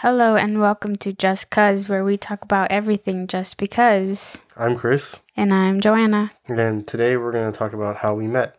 [0.00, 4.42] Hello and welcome to Just Cuz, where we talk about everything just because.
[4.56, 6.32] I'm Chris, And I'm Joanna.
[6.46, 8.56] and today we're going to talk about how we met.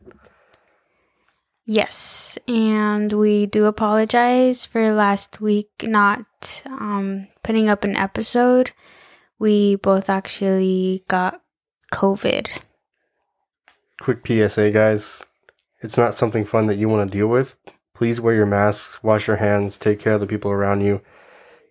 [1.66, 8.72] Yes, and we do apologize for last week not um, putting up an episode.
[9.38, 11.42] We both actually got
[11.94, 12.48] COVID.
[14.02, 15.24] Quick PSA, guys.
[15.82, 17.56] It's not something fun that you want to deal with.
[17.94, 21.02] Please wear your masks, wash your hands, take care of the people around you.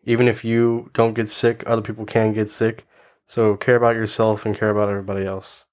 [0.09, 2.87] Even if you don't get sick, other people can get sick.
[3.27, 5.67] So care about yourself and care about everybody else.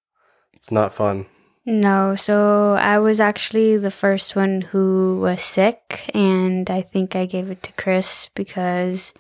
[0.52, 1.28] It's not fun.
[1.66, 7.26] No, so I was actually the first one who was sick, and I think I
[7.26, 9.14] gave it to Chris because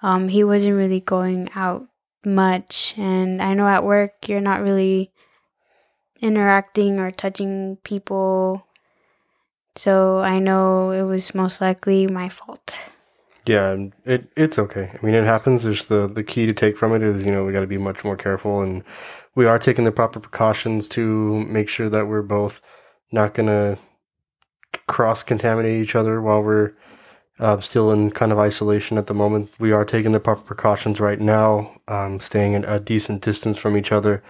[0.00, 1.88] um, he wasn't really going out
[2.24, 2.94] much.
[2.96, 5.10] And I know at work you're not really
[6.20, 8.64] interacting or touching people.
[9.74, 12.78] So I know it was most likely my fault.
[13.46, 14.90] Yeah, it it's okay.
[14.94, 15.64] I mean, it happens.
[15.64, 17.78] There's the the key to take from it is you know we got to be
[17.78, 18.82] much more careful, and
[19.34, 22.62] we are taking the proper precautions to make sure that we're both
[23.12, 23.78] not gonna
[24.86, 26.72] cross contaminate each other while we're
[27.38, 29.50] uh, still in kind of isolation at the moment.
[29.58, 33.76] We are taking the proper precautions right now, um, staying at a decent distance from
[33.76, 34.22] each other,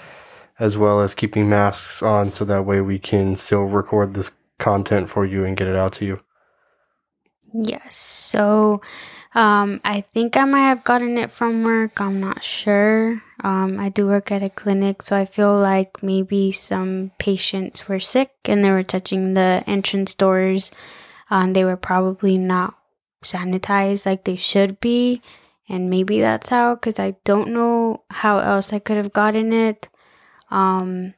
[0.59, 5.11] as well as keeping masks on, so that way we can still record this content
[5.11, 6.21] for you and get it out to you.
[7.55, 7.95] Yes.
[7.95, 8.83] So
[9.35, 12.01] um, I think I might have gotten it from work.
[12.01, 13.23] I'm not sure.
[13.43, 18.01] Um, I do work at a clinic, so I feel like maybe some patients were
[18.01, 20.71] sick and they were touching the entrance doors.
[21.31, 22.75] Um, they were probably not
[23.23, 25.23] sanitized like they should be.
[25.69, 29.89] And maybe that's how, because I don't know how else I could have gotten it.
[30.51, 31.15] Um,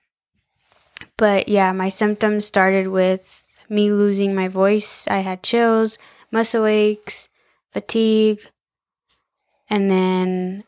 [1.16, 5.08] but yeah, my symptoms started with me losing my voice.
[5.08, 5.98] I had chills,
[6.30, 7.28] muscle aches,
[7.72, 8.40] fatigue,
[9.68, 10.64] and then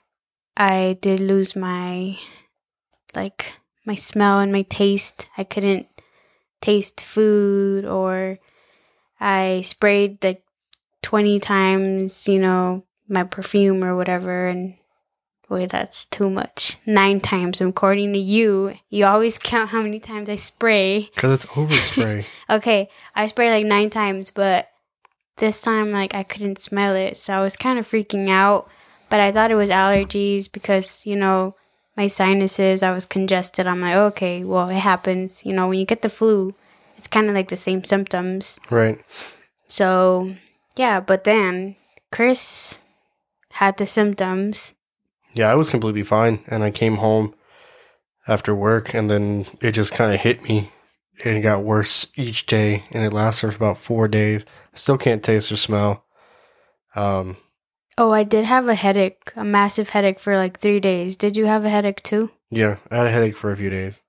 [0.57, 2.19] I did lose my
[3.15, 3.55] like
[3.87, 5.29] my smell and my taste.
[5.37, 5.87] I couldn't
[6.61, 8.39] taste food or
[9.21, 10.43] I sprayed like
[11.03, 14.75] 20 times, you know, my perfume or whatever and
[15.49, 16.77] Wait, that's too much.
[16.85, 18.75] Nine times, according to you.
[18.91, 21.09] You always count how many times I spray.
[21.15, 22.27] Because it's overspray.
[22.51, 24.69] Okay, I sprayed like nine times, but
[25.39, 27.17] this time, like, I couldn't smell it.
[27.17, 28.69] So I was kind of freaking out.
[29.11, 31.55] But I thought it was allergies because, you know,
[31.97, 33.67] my sinuses, I was congested.
[33.67, 35.45] I'm like, okay, well, it happens.
[35.47, 36.55] You know, when you get the flu,
[36.97, 38.59] it's kind of like the same symptoms.
[38.71, 39.03] right.
[39.69, 40.35] So,
[40.77, 41.77] yeah, but then
[42.11, 42.79] Chris
[43.53, 44.75] had the symptoms.
[45.35, 46.41] Yeah, I was completely fine.
[46.47, 47.35] And I came home
[48.27, 50.71] after work and then it just kind of hit me.
[51.25, 52.85] And it got worse each day.
[52.93, 54.45] And it lasted for about four days.
[54.73, 56.05] I still can't taste or smell.
[56.95, 57.37] Um,
[58.01, 61.17] Oh, I did have a headache, a massive headache for like three days.
[61.17, 62.31] Did you have a headache too?
[62.51, 64.01] yeah, I had a headache for a few days.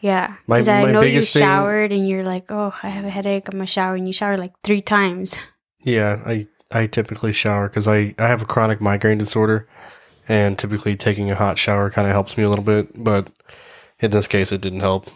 [0.00, 3.10] Yeah, because I know you biggest thing- showered and you're like, "Oh, I have a
[3.10, 3.48] headache.
[3.48, 5.40] I'm gonna shower," and you shower like three times.
[5.80, 9.66] Yeah, I, I typically shower because I, I have a chronic migraine disorder.
[10.30, 13.02] And typically taking a hot shower kind of helps me a little bit.
[13.02, 13.30] But
[13.98, 15.08] in this case, it didn't help.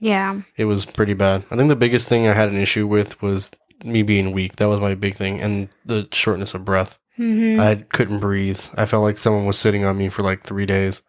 [0.00, 1.44] Yeah, It was pretty bad.
[1.50, 3.50] I think the biggest thing I had an issue with was
[3.84, 4.56] me being weak.
[4.56, 6.98] That was my big thing, and the shortness of breath.
[7.16, 8.60] hmm I couldn't breathe.
[8.76, 11.02] I felt like someone was sitting on me for like three days.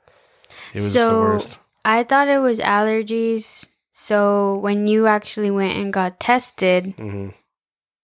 [0.74, 1.60] It was the So- worst.
[1.86, 3.68] I thought it was allergies.
[3.92, 7.30] So when you actually went and got tested, hmm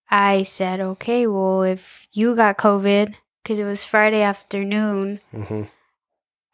[0.09, 5.63] I said, "Okay, well, if you got COVID, because it was Friday afternoon." hmm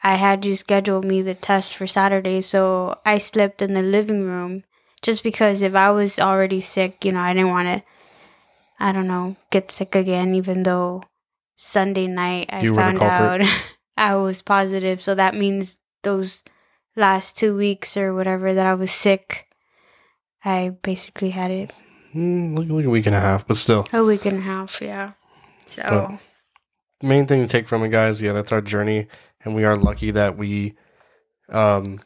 [0.02, 4.24] I had you schedule me the test for Saturday, so I slept in the living
[4.24, 4.64] room
[5.02, 7.84] just because if I was already sick, you know, I didn't want to,
[8.79, 11.03] I don't know, get sick again, even though
[11.57, 13.41] Sunday night I You found out.
[13.97, 15.01] I was positive.
[15.01, 16.44] So that means those
[16.95, 19.47] last two weeks or whatever that I was sick,
[20.45, 21.72] I basically had it
[22.16, 23.85] Mm, like, like a week and a half, but still.
[23.93, 25.11] a week and a half, yeah.
[25.67, 29.08] So, But- main thing to take from it, guys, yeah, that's our journey,
[29.43, 30.75] and we are lucky that we
[31.49, 31.99] um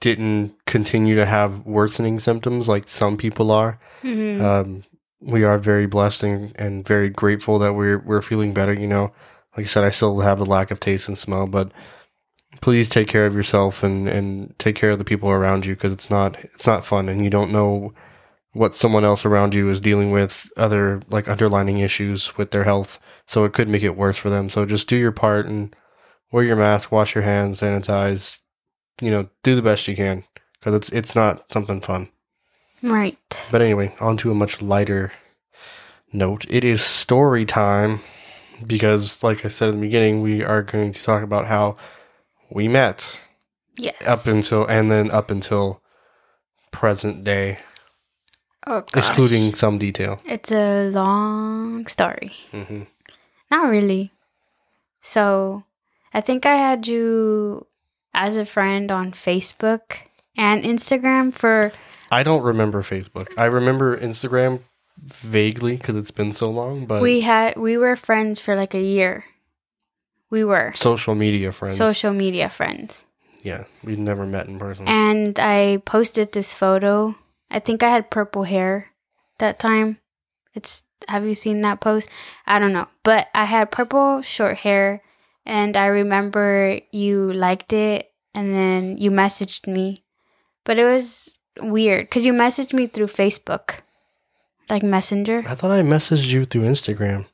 [0.00, 3.78] didn't continue to have worsening symptoms like some people are.
[4.02, 4.40] mhm.
[4.40, 4.84] Um,
[5.22, 8.74] we are very blessed and, and very grateful that we're we're feeling better.
[8.74, 9.12] You know,
[9.56, 11.72] like I said, I still have the lack of taste and smell, but
[12.60, 15.92] please take care of yourself and and take care of the people around you because
[15.92, 17.94] it's not it's not fun, and you don't know
[18.52, 23.00] what someone else around you is dealing with other like underlining issues with their health
[23.26, 25.74] so it could make it worse for them so just do your part and
[26.30, 28.38] wear your mask wash your hands sanitize
[29.00, 30.24] you know do the best you can
[30.58, 32.08] because it's it's not something fun
[32.82, 33.48] right.
[33.50, 35.12] but anyway on to a much lighter
[36.12, 38.00] note it is story time
[38.66, 41.76] because, like I said in the beginning, we are going to talk about how
[42.50, 43.18] we met
[43.76, 43.96] Yes.
[44.06, 45.80] up until and then up until
[46.70, 47.58] present day,
[48.66, 49.08] oh, gosh.
[49.08, 50.20] excluding some detail.
[50.26, 52.32] It's a long story.
[52.52, 52.82] hmm
[53.50, 54.12] Not really.
[55.00, 55.64] So,
[56.14, 57.66] I think I had you
[58.14, 60.02] as a friend on Facebook
[60.36, 61.72] and Instagram for
[62.12, 63.28] I don't remember Facebook.
[63.38, 64.60] I remember Instagram
[64.98, 68.82] vaguely because it's been so long, but we had we were friends for like a
[68.82, 69.24] year.
[70.28, 71.76] We were social media friends.
[71.76, 73.06] social media friends.
[73.42, 74.86] yeah, we'd never met in person.
[74.86, 77.16] And I posted this photo.
[77.50, 78.92] I think I had purple hair
[79.38, 79.98] that time.
[80.54, 82.08] It's have you seen that post?
[82.46, 82.88] I don't know.
[83.02, 85.02] But I had purple short hair
[85.44, 90.04] and I remember you liked it and then you messaged me.
[90.64, 93.80] But it was weird cuz you messaged me through Facebook.
[94.70, 95.44] Like Messenger?
[95.46, 97.26] I thought I messaged you through Instagram.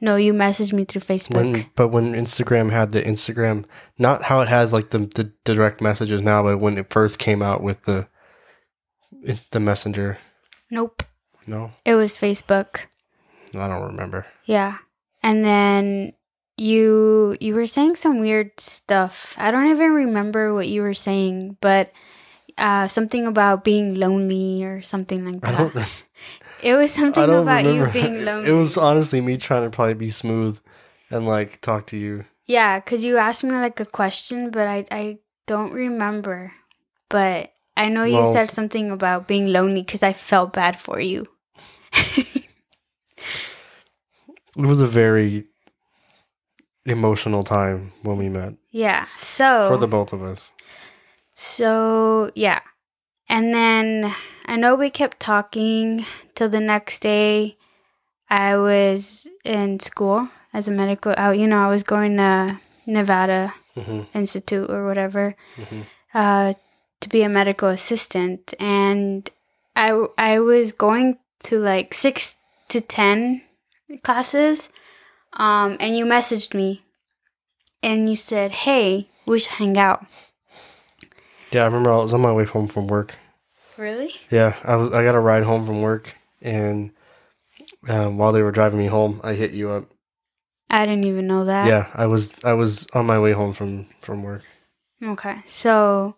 [0.00, 1.36] No, you messaged me through Facebook.
[1.36, 3.64] When, but when Instagram had the Instagram,
[3.98, 7.42] not how it has like the, the direct messages now, but when it first came
[7.42, 8.08] out with the
[9.50, 10.18] the messenger.
[10.70, 11.02] nope.
[11.48, 12.86] No, It was Facebook.
[13.54, 14.26] I don't remember.
[14.46, 14.78] Yeah.
[15.22, 16.12] And then
[16.56, 19.34] you you were saying some weird stuff.
[19.38, 21.92] I don't even remember what you were saying, but
[22.58, 25.74] uh something about being lonely or something like I that.
[25.74, 25.86] don't.
[26.62, 27.86] It was something about remember.
[27.86, 28.48] you being lonely.
[28.50, 30.58] It was honestly me trying to probably be smooth
[31.10, 32.24] and like talk to you.
[32.46, 36.52] Yeah, cuz you asked me like a question, but I I don't remember.
[37.10, 40.98] But I know you Well- said something about being lonely cuz I felt bad for
[40.98, 41.26] you.
[44.56, 45.44] It was a very
[46.86, 49.06] emotional time when we met yeah.
[49.18, 50.52] So for the both of us.
[51.36, 52.60] So, yeah.
[53.28, 54.14] And then
[54.46, 57.58] I know we kept talking till the next day.
[58.30, 63.54] I was in school as a medical out, you know, I was going to Nevada
[63.74, 65.82] hmm Institute or whatever hmm
[66.14, 66.54] uh,
[67.00, 68.54] to be a medical assistant.
[68.58, 69.28] And
[69.76, 72.36] I, I was going to like six
[72.68, 73.42] to 10
[74.02, 74.70] classes.
[75.34, 76.82] Um, and you messaged me
[77.82, 80.06] and you said, Hey, we should hang out.
[81.50, 83.16] Yeah, I remember I was on my way home from work.
[83.76, 84.12] Really?
[84.30, 84.92] Yeah, I was.
[84.92, 86.90] I got a ride home from work, and
[87.88, 89.90] um, while they were driving me home, I hit you up.
[90.70, 91.66] I didn't even know that.
[91.66, 92.34] yeah, I was.
[92.44, 94.42] I was on my way home from from work.
[95.02, 95.42] Okay.
[95.44, 96.16] So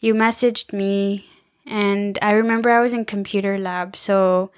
[0.00, 1.26] you messaged me
[1.66, 4.50] and I remember I was in computer lab, so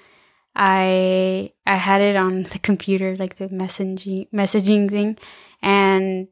[0.55, 5.17] I I had it on the computer like the messaging messaging thing
[5.61, 6.27] and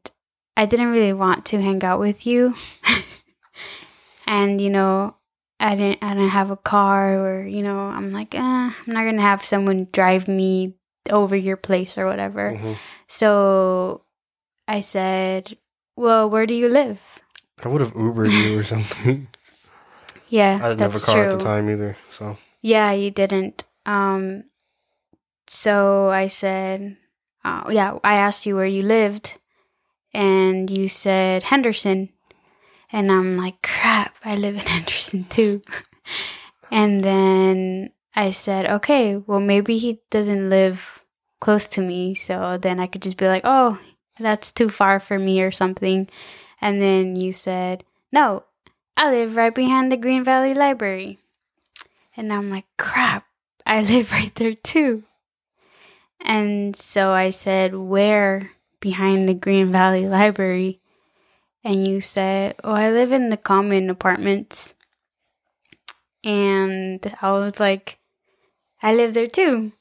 [0.56, 2.54] I didn't really want to hang out with you.
[4.26, 5.14] and you know,
[5.60, 9.10] I didn't I didn't have a car or you know, I'm like, eh, I'm not
[9.10, 10.74] to have someone drive me
[11.10, 12.52] over your place or whatever.
[12.52, 12.76] Mhm.
[13.06, 14.02] So
[14.68, 15.56] I said,
[15.96, 17.22] "Well, where do you live?"
[17.62, 19.28] I would have Ubered you or something.
[20.28, 21.32] Yeah, I didn't have a car true.
[21.32, 21.96] at the time either.
[22.10, 23.62] So Yeah, you didn't.
[23.86, 24.50] Um,
[25.46, 26.96] so I said,
[27.44, 29.38] uh, "Yeah." I asked you where you lived,
[30.12, 32.10] and you said Henderson,
[32.92, 35.62] and I'm like, "Crap, I live in Henderson too."
[36.70, 41.04] and then I said, "Okay, well, maybe he doesn't live
[41.40, 43.78] close to me, so then I could just be like, oh,
[44.18, 46.08] that's too far for me or something."
[46.60, 48.44] And then you said, "No,
[48.96, 51.18] I live right behind the Green Valley Library."
[52.16, 53.26] And I'm like, crap,
[53.66, 55.04] I live right there too.
[56.20, 58.50] And so I said, where
[58.80, 60.80] behind the Green Valley Library?
[61.66, 64.72] And you said, oh, I live in the common apartments.
[66.22, 67.98] And I was like,
[68.84, 69.72] I live there too.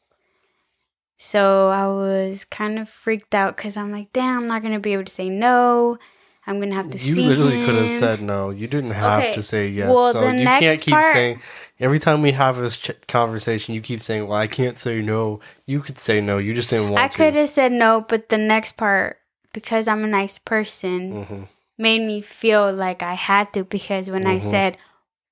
[1.18, 4.80] So I was kind of freaked out because I'm like, damn, I'm not going to
[4.80, 6.00] be able to say no.
[6.48, 8.50] I'm going to have to you see You literally could have said no.
[8.50, 9.90] You didn't have Okay, to say yes.
[9.90, 11.40] well, so the you next can't keep part- saying.
[11.80, 15.40] Every time we have this ch- conversation, you keep saying, "Well, I can't say no."
[15.66, 16.38] You could say no.
[16.40, 17.16] You just didn't want I to.
[17.18, 19.18] could have said no, but the next part,
[19.54, 21.44] because I'm a nice person, hmm
[21.78, 23.64] made me feel like I had to.
[23.64, 24.42] Because when I Mhm.
[24.42, 24.78] said,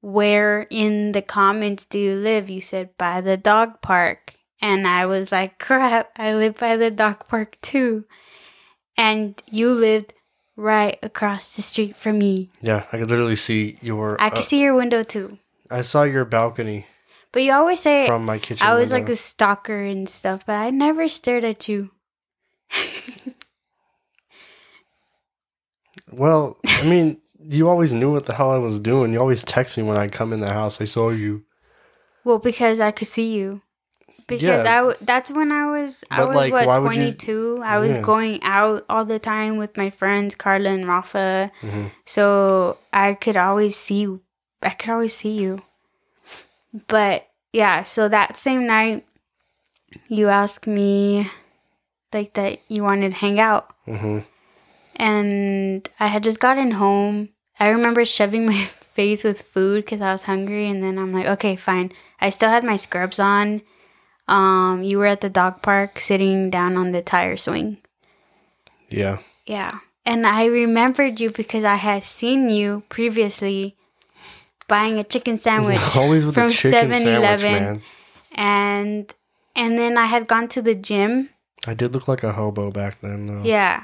[0.01, 2.49] Where in the comments do you live?
[2.49, 4.35] You said, By the dog park.
[4.61, 8.03] And I was like, Crap, I live by the dog park too.
[8.97, 10.13] And you lived
[10.55, 12.49] right across the street from me.
[12.61, 14.19] Yeah, I could literally see your.
[14.21, 15.39] I could uh, see your window too.
[15.71, 16.85] I saw your balcony
[17.31, 18.67] But you always say from my kitchen.
[18.67, 21.91] I was like a stalker and stuff, but I never stared at you.
[26.17, 29.13] Well, I mean, you always knew what the hell I was doing.
[29.13, 30.79] You always text me when I come in the house.
[30.81, 31.43] I saw you.
[32.23, 33.61] Well, because I could see you.
[34.25, 34.61] because Yeah.
[34.61, 37.61] I w- that's when I was I But, was like, what you- 22.
[37.63, 37.99] I was Yeah.
[38.01, 41.51] going out all the time with my friends Carla and Rafa.
[41.61, 41.91] Mhm.
[42.05, 44.07] So I could always see
[44.61, 45.61] I could always see you.
[46.87, 49.05] But yeah, so that same night
[50.07, 51.27] you asked me
[52.13, 54.19] like that you wanted to hang out hmm
[54.95, 57.29] and I had just gotten home.
[57.59, 61.27] I remember shoving my face with food because I was hungry, and then I'm like,
[61.27, 61.91] okay, fine.
[62.21, 63.61] I still had my scrubs on.
[64.27, 67.77] Um, you were at the dog park sitting down on the tire swing.
[68.89, 69.19] Yeah.
[69.45, 73.75] Yeah, and I remembered you because I had seen you previously
[74.67, 77.81] buying a chicken sandwich Always with from the chicken 7 sandwich, Eleven,
[78.31, 79.13] and
[79.55, 81.29] and then I had gone to the gym.
[81.67, 83.43] I did look like a hobo back then, though.
[83.43, 83.83] Yeah,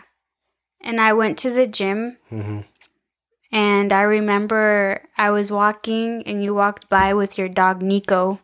[0.81, 2.17] and I went to the gym.
[2.29, 2.61] hmm
[3.51, 8.39] And I remember I was walking and you walked by with your dog Nico.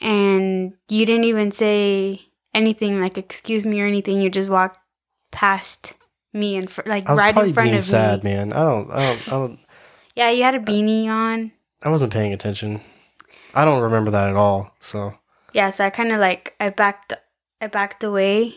[0.00, 2.20] And you didn't even say
[2.54, 4.20] anything like excuse me or anything.
[4.20, 4.78] You just walked
[5.32, 5.94] past
[6.32, 8.34] me and fr- like right in front being of sad, me.
[8.34, 8.52] man.
[8.52, 9.58] I don't, I don't, I don't,
[10.14, 11.52] Yeah, you had a beanie on.
[11.82, 12.80] I wasn't paying attention.
[13.54, 14.70] I don't remember that at all.
[14.80, 15.14] So
[15.52, 17.12] Yeah, so I kind of like I backed
[17.60, 18.54] I backed away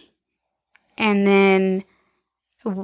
[0.97, 1.83] and then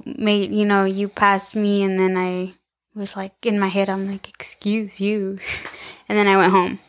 [0.06, 2.54] made you know, you passed me and then I
[2.94, 5.40] was like in my head I'm like excuse you.
[6.10, 6.80] and then I went home.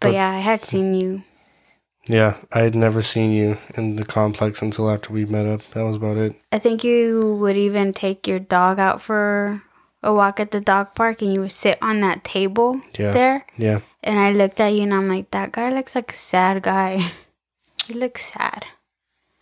[0.00, 1.22] But But- yeah, I had seen you.
[2.06, 5.60] yeah, I had never seen you in the complex until after we met up.
[5.72, 6.34] That was about it.
[6.52, 9.62] I think you would even take your dog out for
[10.02, 13.10] a walk at the dog park and you would sit on that table Yeah.
[13.10, 13.46] there.
[13.58, 13.80] Yeah.
[14.02, 17.02] And I looked at you and I'm like, that guy looks like a sad guy.
[17.86, 18.64] he looks sad.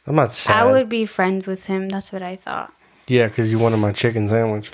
[0.06, 0.56] I'm not sad.
[0.66, 1.88] I would be friends with him.
[1.88, 2.72] That's what I thought.
[3.08, 4.70] Yeah, because you wanted my chicken sandwich.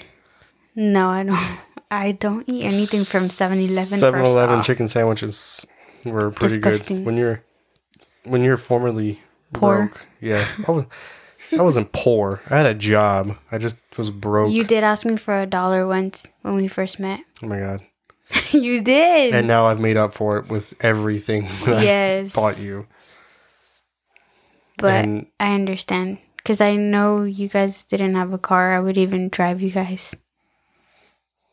[0.74, 1.58] No, I don't.
[1.90, 3.98] I don't eat anything from 7-Eleven.
[3.98, 5.66] 7-Eleven chicken sandwiches
[6.06, 6.98] were pretty Disgusting.
[6.98, 7.06] good.
[7.06, 7.42] When you're
[8.24, 9.20] when you're formerly
[9.52, 9.76] Poor.
[9.88, 10.06] broke.
[10.20, 10.46] Yeah.
[10.66, 10.86] I was
[11.52, 12.40] I wasn't poor.
[12.48, 13.36] I had a job.
[13.50, 14.52] I just was broke.
[14.52, 17.20] You did ask me for a dollar once when we first met.
[17.42, 17.82] oh my god.
[18.52, 19.34] you did.
[19.34, 22.34] And now I've made up for it with everything that yes.
[22.34, 22.86] I bought you.
[24.78, 28.72] But and I understand because I know you guys didn't have a car.
[28.74, 30.14] I would even drive you guys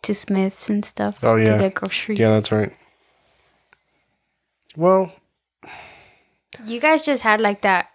[0.03, 1.57] to Smiths and stuff Oh, to yeah.
[1.59, 2.17] get groceries.
[2.19, 2.71] yeah, that's right.
[4.75, 5.11] Well,
[6.65, 7.89] you guys just had like that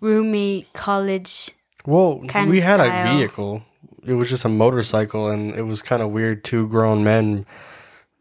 [0.00, 1.50] roommate college.
[1.86, 3.14] well, we had style.
[3.14, 3.62] a vehicle.
[4.06, 7.46] It was just a motorcycle and it was kind of weird two grown men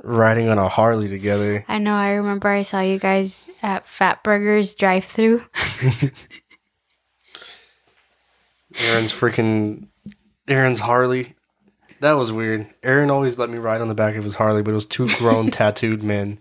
[0.03, 1.65] riding on a Harley together.
[1.67, 1.95] I know.
[1.95, 5.43] I remember I saw you guys at Fat Burgers drive-through.
[8.79, 9.87] Aaron's freaking
[10.47, 11.35] Aaron's Harley.
[11.99, 12.67] That was weird.
[12.83, 15.07] Aaron always let me ride on the back of his Harley, but it was two
[15.15, 16.37] grown tattooed men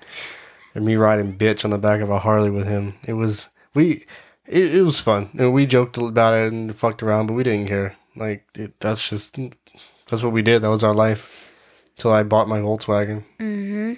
[0.74, 2.94] and me riding bitch on the back of a Harley with him.
[3.06, 4.04] It was we
[4.46, 5.30] it, it was fun.
[5.38, 7.96] And we joked about it and fucked around, but we didn't care.
[8.16, 9.36] Like it, that's just
[10.08, 10.62] that's what we did.
[10.62, 11.51] That was our life.
[11.96, 13.94] Till I bought my Volkswagen mm-hmm.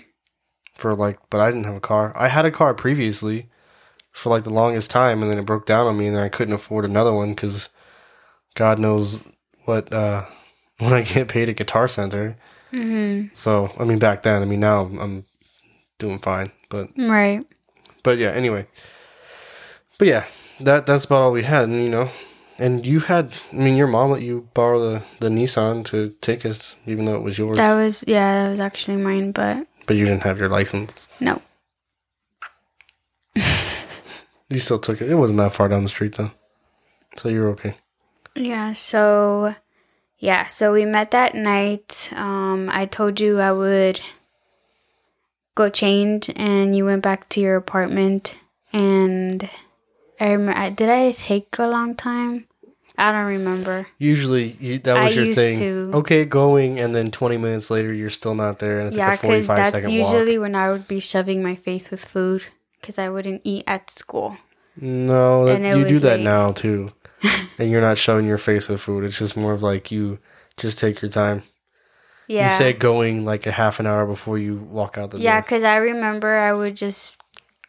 [0.75, 2.13] for like but I didn't have a car.
[2.17, 3.49] I had a car previously
[4.13, 6.29] for like the longest time and then it broke down on me and then I
[6.29, 7.69] couldn't afford another one cuz
[8.55, 9.21] God knows
[9.65, 10.25] what uh
[10.79, 12.37] when I get paid at Guitar Center.
[12.73, 13.29] Mm-hmm.
[13.35, 15.25] So, I mean back then, I mean now I'm
[15.99, 17.47] doing fine, but Right.
[18.03, 18.67] but yeah, anyway.
[19.99, 20.25] But yeah,
[20.61, 22.11] that that's about all we had, and you know,
[22.59, 26.45] and you had I mean your mom let you borrow the the Nissan to take
[26.47, 28.45] us even though it was yours, That was yeah.
[28.45, 31.09] That was actually mine, but but you didn't have your license.
[31.21, 31.41] no.
[34.51, 35.11] You still took it.
[35.11, 36.31] It wasn't that far down the street though.
[37.17, 37.77] So you're okay.
[38.37, 39.55] Yeah, so
[40.19, 42.11] yeah, so we met that night.
[42.15, 44.01] Um I told you I would
[45.57, 48.37] go change and you went back to your apartment
[48.73, 49.49] and
[50.21, 52.47] I remember did I take a long time?
[52.97, 53.89] I don't remember.
[53.99, 55.59] Usually you, that I was your used thing.
[55.59, 55.91] to.
[55.99, 59.19] Okay, going and then 20 minutes later you're still not there and it's yeah, like
[59.19, 62.45] a cuz 45 that's usually when I would be shoving my face with food
[62.83, 64.37] cuz I wouldn't eat at school.
[64.77, 66.25] No, that, you do that late.
[66.25, 66.93] now too.
[67.59, 69.05] and you're not shoving your face with food.
[69.05, 70.19] It's just more of like you
[70.57, 71.43] just take your time.
[72.29, 72.45] Yeah.
[72.45, 75.43] You say going like a half an hour before you walk out the Yeah, door.
[75.43, 77.17] because I remember I would just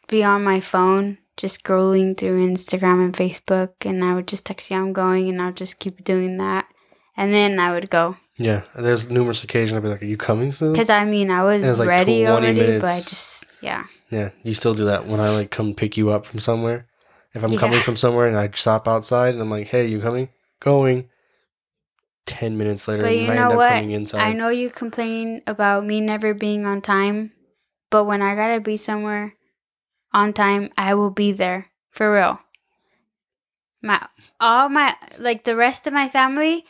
[0.07, 4.71] be on my phone, just scrolling through Instagram and Facebook, and I would just text
[4.71, 6.67] you I'm going, and I'll just keep doing that.
[7.17, 8.17] And then I would go.
[8.37, 10.49] Yeah, there's numerous occasions I'd be like, "Are you coming?
[10.51, 13.85] Because I mean, I was it's like ready 20 already, but I just, yeah.
[14.09, 16.87] Yeah, you still do that when I like come pick you up from somewhere.
[17.33, 17.59] If I'm Yeah.
[17.59, 21.09] coming from somewhere and I stop outside and I'm like, "Hey, you coming?" Going.
[22.25, 23.69] Ten minutes later, But you I know end up what?
[23.69, 24.21] coming inside.
[24.21, 27.33] I know you complain about me never being on time,
[27.91, 29.35] but when I gotta be somewhere
[30.15, 32.39] on time, I will be there for real.
[33.83, 33.99] My
[34.39, 36.63] all my like the rest of my family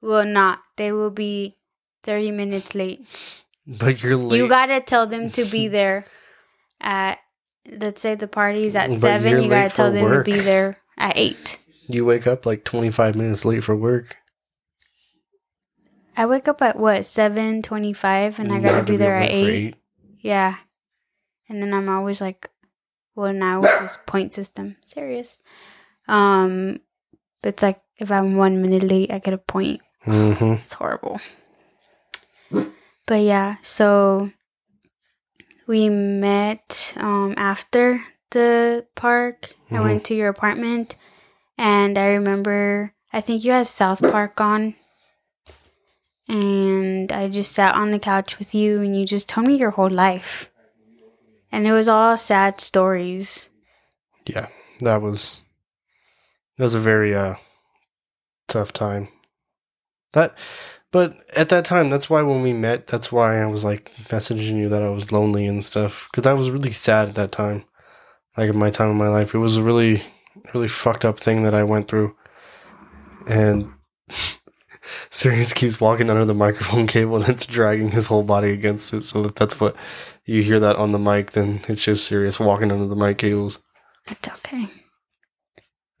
[0.00, 0.60] will not.
[0.78, 1.56] They will be
[2.04, 3.04] thirty minutes late.
[3.66, 4.38] But you're late.
[4.38, 6.06] You gotta tell them to be there
[6.80, 7.18] at
[7.68, 9.40] let's say the party's at But seven.
[9.42, 10.24] you're gotta tell them work.
[10.24, 11.58] to be there at eight.
[11.88, 14.16] you wake up like 25 minutes late for work.
[16.16, 19.74] I wake up at what seven twenty-five, and I gotta be there at for eight.
[20.20, 20.56] Yeah,
[21.48, 22.48] and then I'm always like,
[23.14, 25.38] well, now this point system, serious.
[26.08, 26.80] Um,
[27.42, 29.80] it's like if I'm one minute late, I get a point.
[30.06, 30.64] Mm-hmm.
[30.64, 31.20] It's horrible.
[33.06, 34.30] But yeah, so
[35.66, 39.54] we met um after the park.
[39.70, 39.84] I Mhm.
[39.84, 40.96] went to your apartment
[41.58, 44.74] and I remember I think you had South Park on.
[46.28, 49.70] And I just sat on the couch with you and you just told me your
[49.70, 50.50] whole life.
[51.54, 53.48] And it was all sad stories.
[54.26, 54.48] Yeah,
[54.80, 55.40] that was
[56.58, 57.36] that was a very uh
[58.48, 59.06] tough time.
[60.14, 60.36] That
[60.90, 64.56] but at that time that's why when we met that's why I was like messaging
[64.56, 67.62] you that I was lonely and stuff cuz I was really sad at that time.
[68.36, 70.02] Like in my time in my life it was a really
[70.54, 72.16] really fucked up thing that I went through.
[73.28, 73.72] And
[75.14, 79.02] Sirius keeps walking under the microphone cable and it's dragging his whole body against it.
[79.02, 79.76] So if that's what
[80.24, 83.60] you hear that on the mic, then it's just Sirius walking under the mic cables.
[84.08, 84.68] It's okay.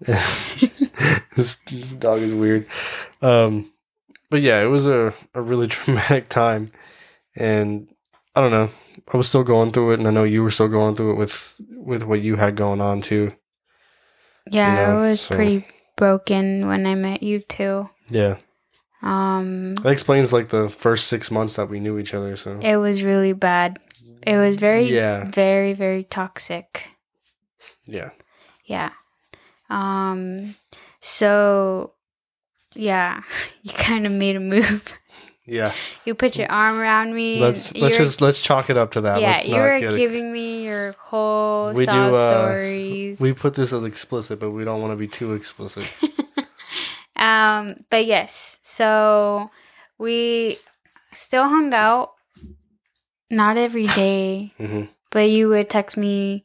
[1.36, 2.66] this, this dog is weird.
[3.22, 3.70] Um,
[4.30, 6.72] but yeah, it was a, a really traumatic time.
[7.36, 7.86] And
[8.34, 8.70] I don't know.
[9.12, 11.18] I was still going through it, and I know you were still going through it
[11.18, 13.32] with with what you had going on too.
[14.50, 15.66] Yeah, know, I was so- pretty
[15.96, 17.90] broken when I met you too.
[18.08, 18.38] Yeah,
[19.04, 22.36] Um that explains like the first six months that we knew each other.
[22.36, 23.78] So It was really bad.
[24.26, 25.30] It was very, Yeah.
[25.30, 26.88] very, very toxic.
[27.86, 28.10] yeah,
[28.64, 28.90] Yeah.
[29.68, 30.54] Um.
[31.00, 31.92] So,
[32.74, 33.22] yeah,
[33.62, 34.94] you kind of made a move.
[35.44, 35.72] yeah.
[36.06, 37.40] You put your arm around me.
[37.40, 39.20] Let's let's just let's chalk it up to that.
[39.20, 39.32] yeah.
[39.32, 43.20] Let's You were giving me your whole We do, uh, stories.
[43.20, 45.84] We put this as explicit, but we don't want to be too explicit.
[47.24, 47.84] um.
[47.90, 49.50] But yes, so
[49.98, 50.58] we
[51.12, 52.12] still hung out.
[53.30, 54.52] Not every day.
[54.58, 56.44] hmm But you would text me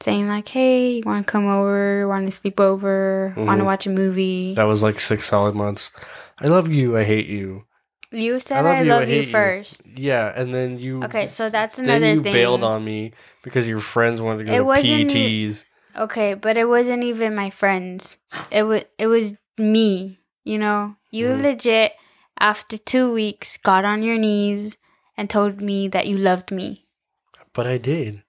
[0.00, 2.06] saying like, "Hey, you want to come over?
[2.08, 3.34] Want to sleep over?
[3.36, 5.90] Want to watch a movie?" That was like six solid months.
[6.38, 6.96] I love you.
[6.96, 7.64] I hate you.
[8.12, 9.30] You said love I you, I love you hate you.
[9.32, 9.82] first.
[9.96, 11.02] Yeah, and then you.
[11.04, 12.32] Okay, so that's Then another you thing.
[12.32, 15.64] bailed on me because your friends wanted to It go to wasn't PTs.
[15.96, 18.16] Okay, but it wasn't even my friends.
[18.50, 20.18] It was it was me.
[20.44, 21.42] You know, you Mhm.
[21.42, 21.92] legit
[22.38, 24.76] after two weeks got on your knees
[25.16, 26.86] and told me that you loved me.
[27.52, 28.22] But I did.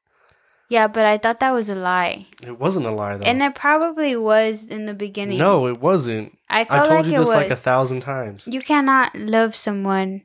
[0.69, 3.25] Yeah, but I thought that was a lie, It wasn't a lie though.
[3.25, 5.37] and it probably was in the beginning.
[5.37, 6.37] no, it wasn't.
[6.49, 7.35] I I felt told like you it this was.
[7.35, 8.47] like a thousand times.
[8.47, 10.23] you cannot love someone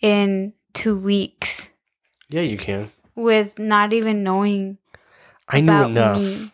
[0.00, 1.70] in two weeks
[2.28, 2.90] yeah, you can.
[3.14, 4.78] with not even knowing
[5.48, 6.18] I knew enough.
[6.18, 6.50] me.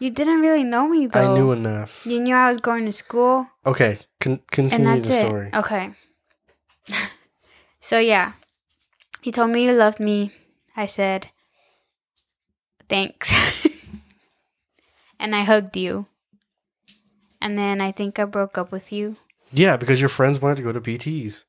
[0.00, 1.20] You didn't really know me though.
[1.20, 2.06] I knew enough.
[2.06, 5.26] You knew I was going to school, Okay, con- continue the it.
[5.26, 5.50] story.
[5.54, 5.92] Okay.
[7.80, 8.32] so yeah,
[9.22, 10.32] you told me you loved me.
[10.74, 11.28] I said,
[12.88, 13.30] thanks,
[15.20, 16.06] and I hugged you.
[17.42, 19.16] And then I think I broke up with you.
[19.52, 21.44] Yeah, because your friends wanted to go to PTs.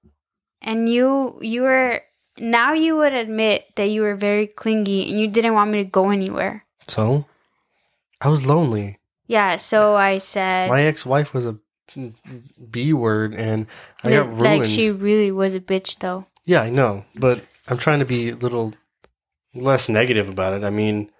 [0.62, 2.02] And you, you were
[2.38, 5.90] now you would admit that you were very clingy and you didn't want me to
[5.90, 6.66] go anywhere.
[6.88, 7.26] So,
[8.22, 9.00] I was lonely.
[9.28, 11.58] Yeah, so I said, My ex-wife was a
[12.70, 13.68] B word, and
[14.04, 14.40] I got ruined.
[14.42, 16.26] like she really was a bitch though.
[16.46, 18.74] Yeah, I know, but I'm trying to be a little
[19.54, 20.64] less negative about it.
[20.64, 21.12] I mean,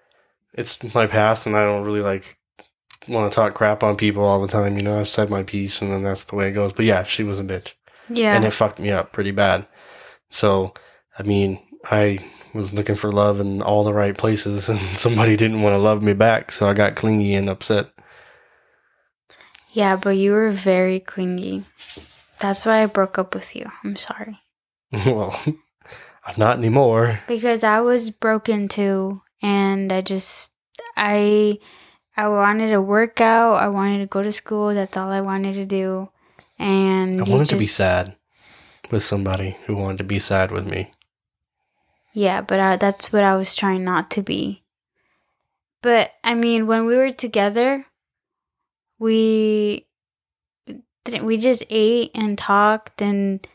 [0.54, 2.38] it's my past, and I don't really like
[3.08, 4.76] want to talk crap on people all the time.
[4.76, 6.72] You know, I've said my piece, and then that's the way it goes.
[6.72, 7.72] But yeah, she was a bitch,
[8.08, 9.66] Yeah, and it fucked me up pretty bad.
[10.30, 10.72] So,
[11.18, 11.60] I mean,
[11.90, 12.18] I
[12.54, 16.02] was looking for love in all the right places, and somebody didn't want to love
[16.02, 17.90] me back, so I got clingy and upset.
[19.72, 21.64] yeah, but you were very clingy.
[22.38, 23.70] That's why I broke up with you.
[23.84, 24.40] I'm sorry.
[25.06, 27.20] well, I'm not anymore.
[27.26, 30.50] because I was broken too, and I just
[30.96, 31.58] I
[32.16, 33.54] I wanted to work out.
[33.54, 34.74] I wanted to go to school.
[34.74, 36.10] That's all I wanted to do.
[36.58, 38.16] And I wanted to be sad
[38.90, 40.90] with somebody who wanted to be sad with me.
[42.12, 44.62] Yeah, but I, that's what I was trying not to be.
[45.82, 47.86] But I mean, when we were together,
[48.98, 49.86] we
[51.04, 51.24] didn't.
[51.24, 53.46] We just ate and talked, and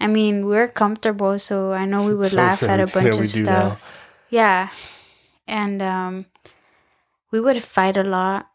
[0.00, 3.30] I mean, we're comfortable, so I know we would So laugh at a bunch of
[3.30, 3.84] stuff.
[4.30, 4.70] Yeah.
[5.46, 6.26] And um
[7.30, 8.48] we would fight a lot.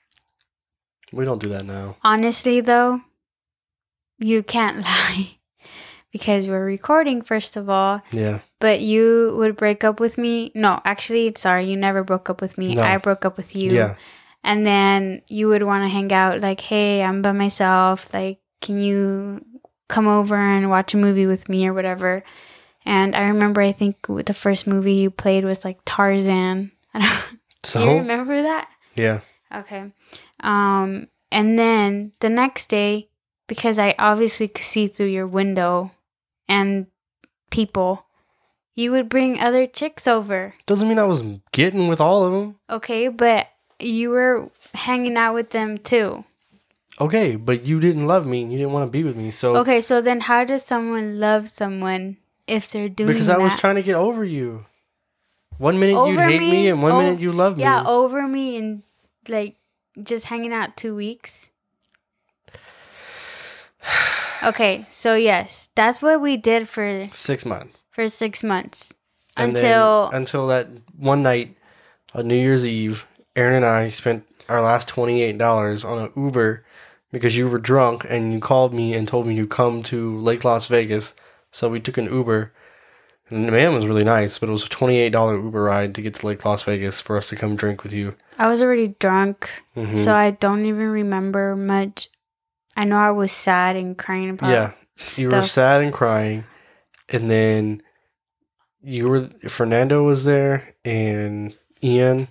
[1.13, 1.97] We don't do that now.
[2.03, 3.01] Honestly though,
[4.19, 5.37] you can't lie.
[6.11, 8.39] Because we're recording first of all, Yeah.
[8.59, 10.51] but you would break up with me.
[10.55, 12.75] No, actually, sorry, you never broke up with me.
[12.75, 12.83] No.
[12.83, 13.71] I broke up with you.
[13.71, 13.95] Yeah.
[14.43, 18.11] And then you would want to hang out like, "Hey, I'm by myself.
[18.13, 19.45] Like, can you
[19.87, 22.23] come over and watch a movie with me or whatever?"
[22.83, 26.71] And I remember I think the first movie you played was like Tarzan.
[26.95, 28.67] I don't So you remember that?
[28.95, 29.19] yeah.
[29.53, 29.91] Okay.
[30.39, 33.09] Um, and then the next day,
[33.47, 35.91] because I obviously could see through your window
[36.51, 36.87] and
[37.49, 38.05] people,
[38.75, 40.53] you would bring other chicks over.
[40.65, 42.55] Doesn't mean I was getting with all of them.
[42.69, 43.47] Okay, but
[43.79, 46.25] you were hanging out with them too.
[46.99, 48.43] Okay, but you didn't love me.
[48.43, 49.31] You didn't want to be with me.
[49.31, 53.55] So Okay, so then how does someone love someone if they're doing because I was
[53.55, 54.65] trying to get over you.
[55.57, 56.67] One minute Over hate me, me?
[56.67, 57.63] and one Oh, minute you love me.
[57.63, 58.83] yeah, over me and
[59.29, 59.55] like
[60.03, 61.49] just hanging out two weeks.
[64.43, 67.85] Okay, so yes, that's what we did for Six months.
[67.91, 68.93] for six months
[69.37, 71.55] And until until that one night
[72.13, 76.11] on New Year's Eve, Aaron and I spent our last twenty eight dollars on an
[76.15, 76.65] Uber
[77.11, 80.43] because you were drunk and you called me and told me to come to Lake
[80.43, 81.13] Las Vegas.
[81.51, 82.51] So we took an Uber.
[83.29, 85.95] And the man was really nice, but it was a twenty eight dollar Uber ride
[85.95, 88.15] to get to Lake Las Vegas for us to come drink with you.
[88.37, 90.03] I was already drunk, Mhm.
[90.03, 92.09] so I don't even remember much.
[92.75, 94.71] I know I was sad and crying about yeah,
[95.15, 96.45] you were sad and crying,
[97.09, 97.83] and then
[98.81, 102.27] you were Fernando was there and Ian,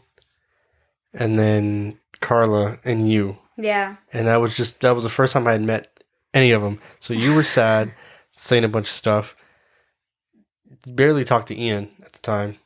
[1.12, 5.46] and then Carla and you, Yeah, and that was just that was the first time
[5.46, 6.80] I had met any of them.
[7.00, 7.92] So you were sad,
[8.32, 9.36] saying a bunch of stuff.
[10.86, 12.56] Barely talked to Ian at the time,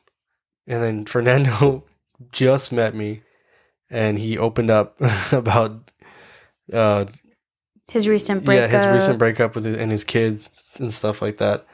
[0.65, 1.83] and then Fernando
[2.31, 3.23] just met me,
[3.89, 4.95] and he opened up
[5.33, 5.91] about
[6.71, 7.05] uh
[7.87, 8.71] his recent breakup.
[8.71, 11.65] yeah, his recent breakup with his, and his kids and stuff like that.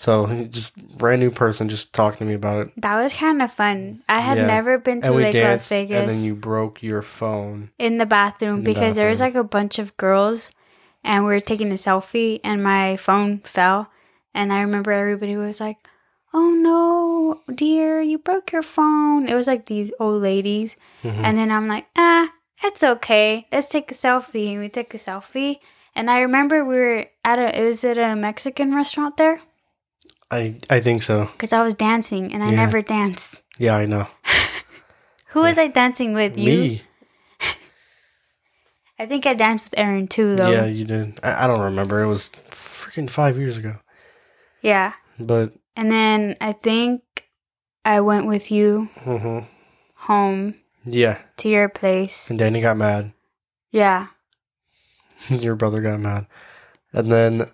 [0.00, 2.72] So just brand new person just talking to me about it.
[2.76, 4.02] that was kind of fun.
[4.08, 4.46] I had Yeah.
[4.46, 7.70] never been to Lake Las Vegas and then you broke your phone.
[7.78, 10.52] in the bathroom In the because there was like a bunch of girls,
[11.02, 13.90] and we were taking a selfie, and my phone fell,
[14.34, 15.76] and I remember everybody was like.
[16.34, 19.26] Oh no, dear, you broke your phone.
[19.26, 20.76] It was like these old ladies.
[21.02, 21.24] Mhm.
[21.24, 22.28] And then I'm like, ah,
[22.64, 23.46] it's okay.
[23.52, 24.52] Let's take a selfie.
[24.52, 25.58] And we took a selfie.
[25.94, 29.40] And I remember we were at a, is it a Mexican restaurant there?
[30.30, 31.26] I I think so.
[31.32, 32.56] Because I was dancing and I Yeah.
[32.56, 33.42] never dance.
[33.58, 34.06] Yeah, I know.
[35.28, 36.36] Who was I dancing with?
[36.38, 36.44] You?
[36.44, 36.82] Me?
[38.98, 40.50] I think I danced with Aaron too, though.
[40.50, 41.18] Yeah, you did.
[41.22, 42.02] I, I don't remember.
[42.02, 43.76] It was freaking five years ago.
[44.60, 44.92] Yeah.
[45.18, 47.02] But And then I think
[47.84, 49.46] I went with you mhm.
[49.94, 52.30] home yeah, to your place.
[52.30, 53.12] and Danny got mad.
[53.70, 54.08] Yeah.
[55.28, 56.26] your brother got mad,
[56.92, 57.46] and then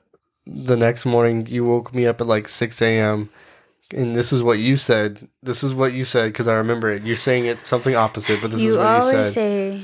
[0.46, 3.30] the next morning you woke me up at like six a.m.
[3.90, 5.28] And this is what you said.
[5.42, 7.04] This is what you said because I remember it.
[7.04, 9.32] You're saying it something opposite, but this is you what you always said.
[9.32, 9.82] say,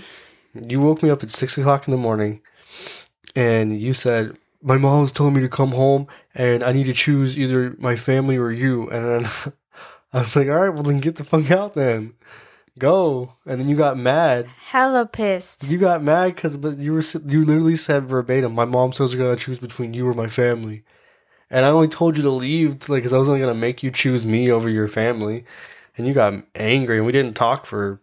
[0.55, 2.41] You woke me up at six o'clock in the morning,
[3.37, 7.39] and you said my mom's telling me to come home, and I need to choose
[7.39, 8.89] either my family or you.
[8.91, 9.31] And then
[10.13, 12.15] I was like, all right, well then get the fuck out then,
[12.81, 13.35] go.
[13.47, 14.47] And then you got mad.
[14.47, 15.69] hella pissed.
[15.69, 19.19] You got mad because but you were you literally said verbatim, my mom says I
[19.19, 20.83] gotta choose between you or my family.
[21.49, 23.83] And I only told you to leave, to, like, because I was only gonna make
[23.83, 25.45] you choose me over your family,
[25.97, 28.01] and you got angry, and we didn't talk for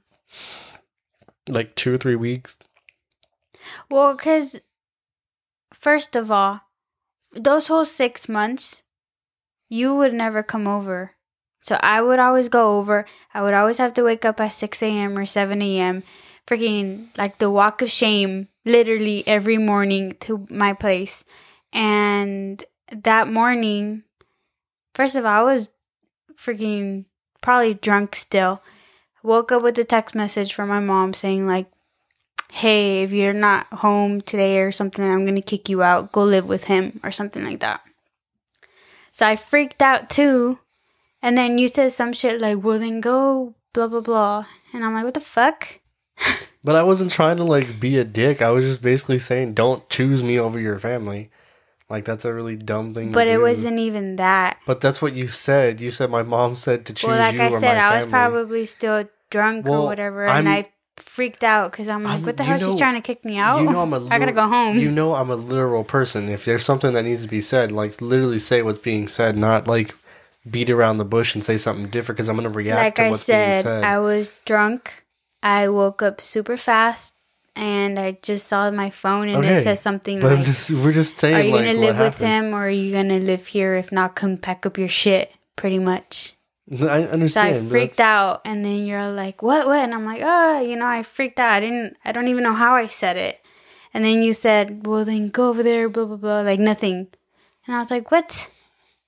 [1.48, 2.58] like two or three weeks.
[3.90, 4.60] Well, because
[5.74, 6.62] first of all,
[7.32, 8.84] those whole six months,
[9.70, 11.17] you would never come over.
[11.68, 13.06] So I would always go over.
[13.34, 15.18] I would always have to wake up at 6 a.m.
[15.18, 16.02] or 7 a.m.
[16.48, 21.26] Freaking like the walk of shame, literally every morning to my place.
[21.74, 24.04] And that morning,
[24.96, 25.72] first of all, I was
[26.38, 27.04] freaking
[27.42, 28.62] probably drunk still.
[29.22, 31.70] Woke up with a text message from my mom saying, like,
[32.50, 36.14] hey, if you're not home today or something, I'm going to kick you out.
[36.14, 37.82] Go live with him or something like that.
[39.12, 40.60] So I freaked out too.
[41.22, 44.46] And then you said some shit like, well, then go, blah, blah, blah.
[44.74, 45.80] And I'm like, what the fuck?
[46.64, 48.42] But I wasn't trying to like be a dick.
[48.42, 51.30] I was just basically saying, don't choose me over your family.
[51.90, 53.14] Like that's a really dumb thing.
[53.14, 53.42] But it do.
[53.42, 54.58] wasn't even that.
[54.66, 55.80] But that's what you said.
[55.80, 58.06] You said my mom said to choose Well, like you I or said, I was
[58.06, 60.28] probably still drunk or Well, whatever.
[60.28, 62.58] I'm- and I freaked out because I'm like, I'm- what the hell?
[62.58, 63.62] She's know- trying to kick me out.
[63.62, 64.78] You know I'm a I gotta go home.
[64.78, 66.28] You know I'm a literal person.
[66.28, 69.70] If there's something that needs to be said, like literally say what's being said, not
[69.70, 69.96] like
[70.50, 73.10] beat around the bush and say something different because I'm gonna react like to I
[73.12, 73.84] what's being said, said.
[73.84, 75.06] I was drunk.
[75.44, 77.14] I woke up super fast,
[77.56, 80.72] and I just saw my phone, and Okay, it says something but like, I'm just
[80.72, 82.48] we're just saying "Are you like gonna what live with happened.
[82.48, 83.76] him, or are you gonna live here?
[83.76, 86.36] If not, come pack up your shit." Pretty much.
[86.82, 87.56] I understand.
[87.56, 89.68] So I freaked out, and then you're like, "What?
[89.68, 91.52] What?" And I'm like, "Oh, you know, I freaked out.
[91.52, 91.98] I didn't.
[92.06, 93.40] I don't even know how I said it."
[93.94, 96.42] And then you said, "Well, then go over there." Blah blah blah.
[96.42, 97.08] Like nothing.
[97.66, 98.50] And I was like, "What?"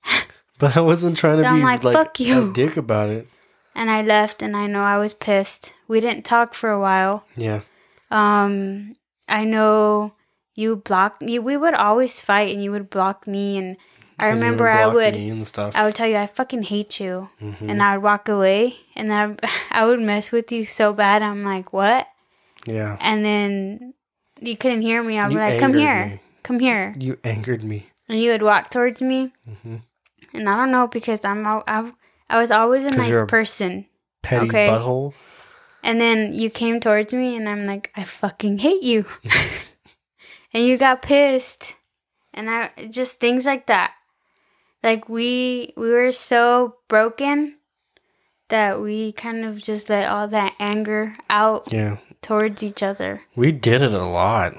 [0.60, 3.08] But I wasn't trying to So I'm be like, like, "Fuck you." a dick about
[3.10, 3.26] it.
[3.74, 5.72] And I left, and I know I was pissed.
[5.88, 7.24] We didn't talk for a while.
[7.36, 7.60] Yeah.
[8.10, 8.94] Um,
[9.28, 10.12] I know
[10.54, 11.38] you blocked me.
[11.38, 13.56] We would always fight, and you would block me.
[13.58, 13.76] And
[14.18, 15.74] I And remember I would, me and stuff.
[15.76, 17.70] I would tell you, I fucking hate you, Mhm.
[17.70, 19.48] and I would walk away, and then I,
[19.82, 21.22] I would mess with you so bad.
[21.22, 22.06] I'm like, what?
[22.66, 22.98] yeah.
[23.00, 23.94] And then
[24.40, 25.18] you couldn't hear me.
[25.18, 26.20] I'd be like, come here, me.
[26.42, 27.88] come here, You angered me.
[28.08, 29.32] and you would walk towards me.
[29.64, 29.76] hmm
[30.32, 31.92] And I don't know because I'm, I,
[32.28, 33.86] I was always a nice you're a- person.
[34.22, 34.68] Petty Okay.
[34.68, 35.14] butthole.
[35.82, 39.06] And then you came towards me, and I'm like, I fucking hate you.
[40.52, 41.74] and you got pissed.
[42.34, 43.92] And I just things like that.
[44.82, 47.56] Like we we were so broken
[48.48, 51.96] that we kind of just let all that anger out Yeah.
[52.22, 53.22] towards each other.
[53.34, 54.54] We did it a lot.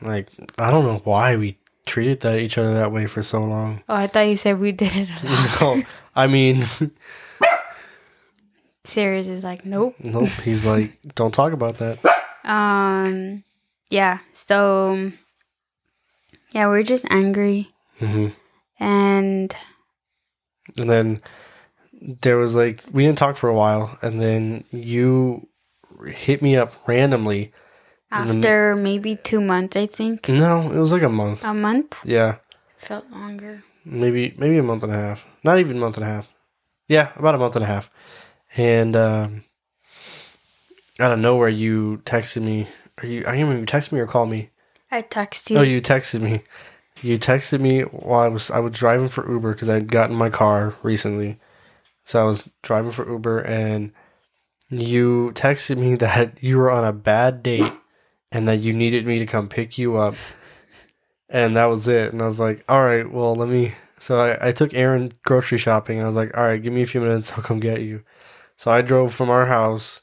[0.00, 3.82] Like I don't know why we treated that each other that way for so long.
[3.88, 5.08] Oh, I thought you said we did it
[5.60, 5.82] no,
[6.14, 6.66] I mean,
[8.84, 9.94] Sirius is like, nope.
[10.00, 10.28] nope.
[10.44, 11.98] He's like, don't talk about that.
[12.44, 13.42] Um,
[13.88, 14.18] yeah.
[14.32, 15.10] So,
[16.52, 18.28] yeah, we're just angry, hmm
[18.78, 19.56] and
[20.76, 21.22] And then
[22.00, 25.48] there was like we didn't talk for a while, and then you
[26.06, 27.52] hit me up randomly.
[28.10, 31.44] After maybe two months, I think No, it was like a month.
[31.44, 32.36] a month Yeah,
[32.78, 33.62] felt longer.
[33.84, 35.24] maybe maybe a month and a half.
[35.42, 36.32] Not even a month and a half.
[36.88, 37.90] Yeah, about a month and a half.
[38.56, 39.44] And um,
[41.00, 42.68] out of nowhere, you texted me.
[43.02, 43.20] Are you?
[43.26, 44.50] I don't remember you texted me or called me.
[44.90, 45.58] I texted you.
[45.58, 46.42] Oh, you texted me.
[47.02, 50.30] You texted me while I was I was driving for Uber because I'd gotten my
[50.30, 51.38] car recently.
[52.04, 53.92] So I was driving for Uber and
[54.70, 57.72] you texted me that you were on a bad date
[58.32, 60.14] and that you needed me to come pick you up.
[61.28, 62.12] And that was it.
[62.12, 63.72] And I was like, all right, well, let me.
[63.98, 66.82] So I, I took Aaron grocery shopping and I was like, all right, give me
[66.82, 67.32] a few minutes.
[67.36, 68.02] I'll come get you.
[68.56, 70.00] So I drove from our house.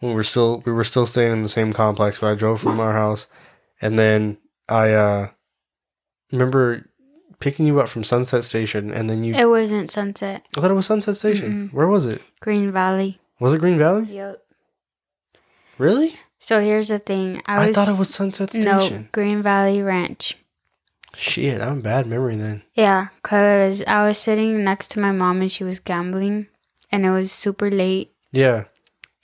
[0.00, 2.80] We were still we were still staying in the same complex, but I drove from
[2.80, 3.26] our house,
[3.82, 5.28] and then I uh
[6.32, 6.86] remember
[7.38, 9.34] picking you up from Sunset Station, and then you.
[9.34, 10.46] It wasn't Sunset.
[10.56, 11.68] I thought it was Sunset Station.
[11.72, 12.22] Where was it?
[12.40, 13.18] Green Valley.
[13.40, 14.04] Was it Green Valley?
[14.04, 14.42] Yep.
[15.76, 16.14] Really?
[16.42, 17.42] So here's the thing.
[17.46, 18.64] I, I, was, thought it was Sunset Station.
[18.64, 20.38] no Green Valley Ranch.
[21.14, 22.62] Shit, I'm bad memory then.
[22.74, 26.46] Yeah, cause I was sitting next to my mom and she was gambling,
[26.90, 28.12] and it was super late.
[28.32, 28.64] Yeah,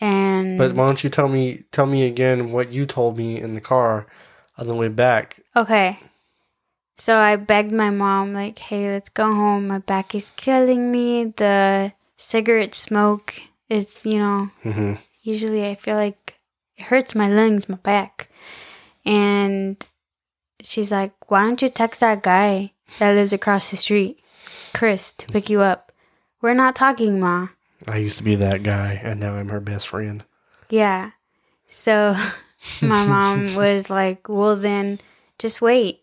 [0.00, 3.54] And but why don't you tell me tell me again what you told me in
[3.54, 4.06] the car
[4.58, 5.40] on the way back?
[5.54, 6.00] okay,
[6.98, 9.68] so I begged my mom like, "Hey, let's go home.
[9.68, 11.32] My back is killing me.
[11.36, 16.25] The cigarette smoke is, you know, hmm usually I feel like
[16.76, 18.28] it hurts my lungs, my back.
[19.04, 19.84] And
[20.62, 24.20] she's like, Why don't you text that guy that lives across the street,
[24.74, 25.92] Chris, to pick you up?
[26.40, 27.48] We're not talking, Ma.
[27.86, 30.24] I used to be that guy, and now I'm her best friend.
[30.70, 31.12] Yeah.
[31.68, 32.16] So
[32.82, 35.00] my mom was like, Well, then
[35.38, 36.02] just wait.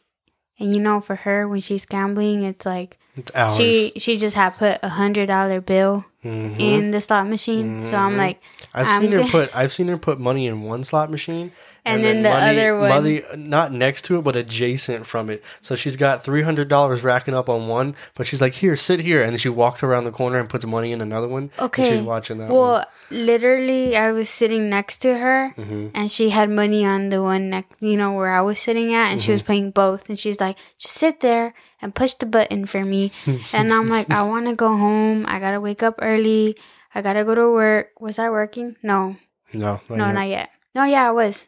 [0.60, 3.58] And you know, for her, when she's gambling, it's like It's hours.
[3.58, 6.60] she she just had put a hundred dollar bill Mhm.
[6.60, 7.84] in the slot machine.
[7.84, 8.18] So I'm Mhm.
[8.18, 8.42] like,
[8.74, 11.52] I've I'm seen her put I've seen her put money in one slot machine
[11.86, 15.44] And then the other one- money not next to it but adjacent from it.
[15.62, 19.02] So she's got three hundred dollars racking up on one, but she's like, "Here, sit
[19.02, 21.52] here," and then she walks around the corner and puts money in another one.
[21.58, 21.84] and Okay.
[21.84, 25.52] she's watching that well, literally, I was sitting next to her.
[25.56, 25.68] one.
[25.68, 28.94] hmm and she had money on the one next, you know, where I was sitting
[28.94, 29.46] at, and she was Mm-hmm.
[29.48, 30.08] playing both.
[30.10, 33.12] And she's like, just sit there and push the button for me.
[33.54, 35.26] and I'm like, I want to go home.
[35.28, 36.56] I gotta wake up early.
[36.96, 37.90] I gotta go to work.
[38.00, 38.76] Was I working?
[38.84, 39.18] No,
[39.52, 40.14] No, not no, yet.
[40.14, 40.50] not yet.
[40.76, 41.46] No, yeah, I was.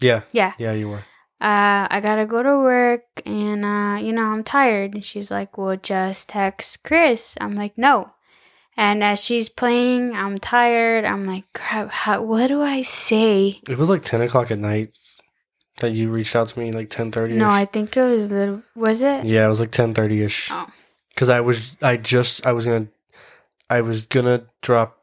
[0.00, 0.54] Yeah, Yeah.
[0.58, 1.02] yeah, you were.
[1.42, 4.94] Uh, I gotta go to work, and uh, you know, I'm tired.
[4.94, 7.34] And she's like, well, just text Chris.
[7.40, 8.12] I'm like, no.
[8.76, 11.04] And as she's playing, I'm tired.
[11.04, 11.90] I'm like, crap.
[11.90, 13.60] How, what do I say?
[13.68, 14.92] It was like ten o'clock at night
[15.78, 17.34] that you reached out to me, like ten thirty.
[17.36, 18.62] No, I think it was little.
[18.74, 19.24] Was it?
[19.24, 20.50] Yeah, it was like ten thirty ish.
[20.52, 20.66] Oh.
[21.08, 22.86] Because I was, I just, I was gonna,
[23.68, 24.99] I was gonna drop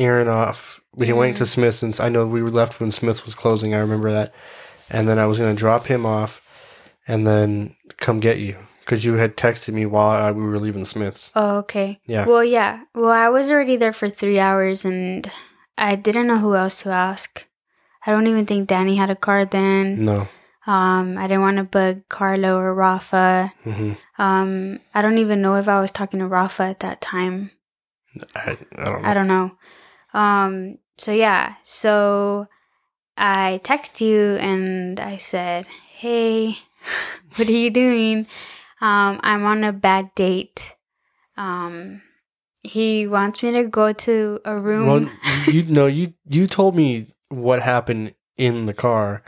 [0.00, 0.80] Aaron off.
[0.98, 3.74] He went to Smith since I know we were left when Smith was closing.
[3.74, 4.34] I remember that.
[4.90, 6.44] And then I was going to drop him off
[7.06, 10.84] and then come get you because you had texted me while I, we were leaving
[10.84, 11.30] Smith's.
[11.36, 12.00] Oh, okay.
[12.06, 12.26] Yeah.
[12.26, 12.84] Well, yeah.
[12.94, 15.30] Well, I was already there for three hours and
[15.78, 17.46] I didn't know who else to ask.
[18.04, 20.04] I don't even think Danny had a car then.
[20.04, 20.26] No.
[20.66, 23.52] Um, I didn't want to bug Carlo or Rafa.
[23.64, 23.92] Mm-hmm.
[24.20, 27.50] Um, I don't even know if I was talking to Rafa at that time.
[28.34, 29.08] I, I don't know.
[29.08, 29.52] I don't know.
[30.12, 32.46] Um, so yeah, so
[33.16, 36.58] I text you and I said, "Hey,
[37.36, 38.26] what are you doing?
[38.80, 40.74] Um, I'm on a bad date.
[41.36, 42.02] Um,
[42.62, 44.86] he wants me to go to a room.
[44.86, 45.10] Well,
[45.48, 49.22] you know, you you told me what happened in the car,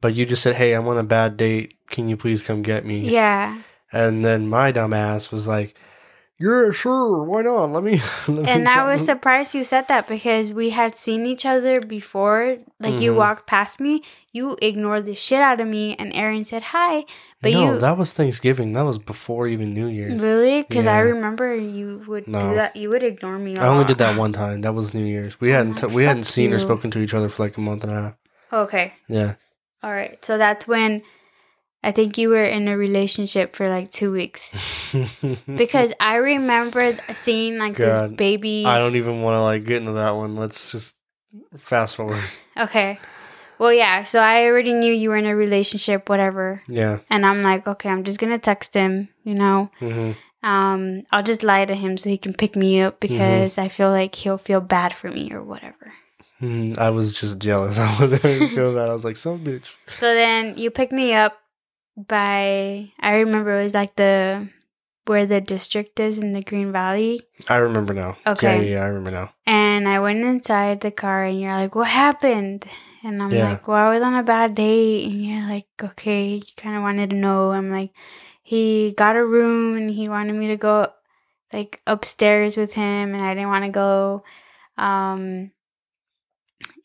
[0.00, 1.74] but you just said, "Hey, I'm on a bad date.
[1.88, 3.62] Can you please come get me?" yeah,
[3.92, 5.76] And then my dumb ass was like,
[6.40, 7.22] "Yeah, sure.
[7.22, 7.66] Why not?
[7.72, 10.94] Let me." let me and I try- was surprised you said that because we had
[10.96, 12.56] seen each other before.
[12.80, 13.16] Like you Mhm.
[13.16, 17.04] walked past me, you ignored the shit out of me, and Aaron said hi,
[17.42, 18.72] but no, you that was Thanksgiving.
[18.72, 20.22] That was before even New Year's.
[20.22, 20.62] Really?
[20.62, 22.40] Because I remember you would No.
[22.40, 22.74] do that.
[22.74, 23.58] You would ignore me.
[23.58, 24.62] I I only did that one time.
[24.62, 25.38] That was New Year's.
[25.40, 27.60] We Oh hadn't t- we hadn't seen or spoken to each other for like a
[27.60, 28.14] month and a half.
[28.52, 28.94] Okay.
[29.08, 29.34] Yeah.
[29.82, 30.22] All right.
[30.24, 31.02] So that's when
[31.82, 34.56] I think you were in a relationship for like two weeks.
[35.46, 38.64] Because I remember seeing like this baby.
[38.66, 40.36] I don't even want to like get into that one.
[40.36, 40.96] Let's just
[41.56, 42.22] fast forward.
[42.56, 42.98] Okay.
[43.58, 44.02] Well, yeah.
[44.04, 46.62] So I already knew you were in a relationship, whatever.
[46.66, 46.98] Yeah.
[47.08, 49.08] And I'm like, okay, I'm just gonna text him.
[49.24, 50.12] You know, hmm
[50.42, 53.90] um, I'll just lie to him so he can pick me up because I feel
[53.90, 55.92] like he'll feel bad for me or whatever.
[56.38, 57.78] hmm I was just jealous.
[57.86, 58.88] I wasn't even feel that.
[58.88, 61.36] I was like, "Some bitch." So then you pick me up
[61.96, 64.48] by I remember it was like the
[65.06, 67.22] where the district is in the Green Valley.
[67.48, 68.16] I remember now.
[68.26, 68.64] Okay.
[68.64, 69.32] Yeah, yeah, I remember now.
[69.46, 72.64] And I went inside the car and you're like, What happened?
[73.02, 73.50] And I'm Yeah.
[73.50, 77.10] like, Well, I was on a bad date and you're like, Okay, you kinda wanted
[77.10, 77.50] to know.
[77.50, 77.92] I'm like,
[78.42, 80.86] he got a room and he wanted me to go
[81.52, 84.22] like upstairs with him and I didn't want to go.
[84.76, 85.50] Um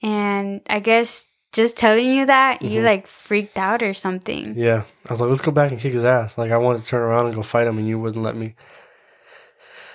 [0.01, 2.85] and I guess just telling you that, you Mhm.
[2.85, 4.53] like freaked out or something.
[4.57, 6.87] Yeah, I was like, "Let's go back and kick his ass." Like I wanted to
[6.87, 8.55] turn around and go fight him, and you wouldn't let me.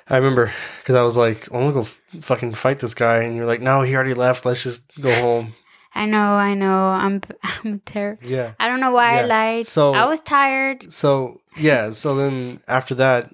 [0.09, 3.37] I remember because I was like, I'm gonna go f- fucking fight this guy," and
[3.37, 4.45] you're like, "No, he already left.
[4.45, 5.55] Let's just go home."
[5.95, 6.87] I know, I know.
[6.89, 7.21] I'm
[7.65, 8.27] I'm terrible.
[8.29, 8.53] Yeah.
[8.59, 9.67] I don't know why I lied.
[9.67, 10.93] So- I was tired.
[10.93, 13.31] So yeah, so then after that,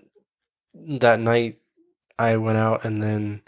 [1.00, 1.58] that night,
[2.18, 3.42] I went out and then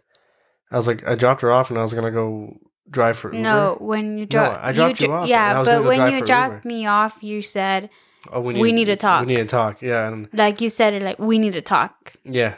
[0.70, 2.56] I was like, I dropped her off and I was gonna go
[2.90, 3.42] drive for Uber.
[3.42, 6.74] No, when you dropped, I dropped you off, and Yeah, but when you dropped Uber.
[6.74, 7.90] me off, you said
[8.32, 9.26] oh, we need to talk.
[9.26, 9.82] We need to talk.
[9.82, 12.14] Yeah, and like you said it like we need to talk.
[12.24, 12.54] yeah.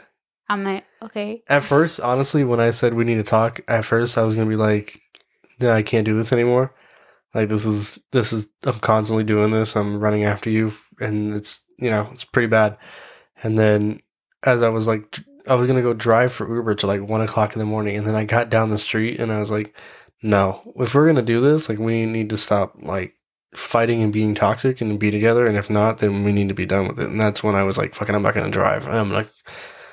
[0.49, 1.43] I'm like okay.
[1.47, 4.49] At first, honestly, when I said we need to talk, at first I was gonna
[4.49, 4.99] be like,
[5.59, 6.73] "Yeah, I can't do this anymore.
[7.33, 9.77] Like this is this is I'm constantly doing this.
[9.77, 12.77] I'm running after you, and it's you know it's pretty bad."
[13.43, 14.01] And then
[14.43, 17.53] as I was like, I was gonna go drive for Uber to like one o'clock
[17.53, 19.73] in the morning, and then I got down the street and I was like,
[20.21, 23.13] "No, if we're gonna do this, like we need to stop like."
[23.53, 26.65] fighting and being toxic and be together and if not then we need to be
[26.65, 28.95] done with it and that's when i was like fucking i'm not gonna drive and
[28.97, 29.27] i'm like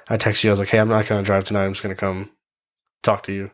[0.08, 0.50] I texted you.
[0.50, 1.64] I was like, "Hey, I'm not gonna drive tonight.
[1.64, 2.30] I'm just gonna come
[3.02, 3.50] talk to you."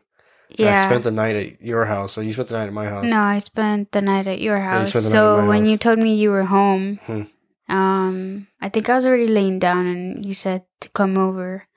[0.49, 0.79] Yeah.
[0.79, 3.03] I spent the night at your house, so you spent the night at my house.
[3.03, 4.93] no, I spent the night at your house.
[4.93, 5.69] the night so when house.
[5.71, 7.23] you told me you were home, Hmm.
[7.67, 11.67] um, I think I was already laying down, and you said to come over,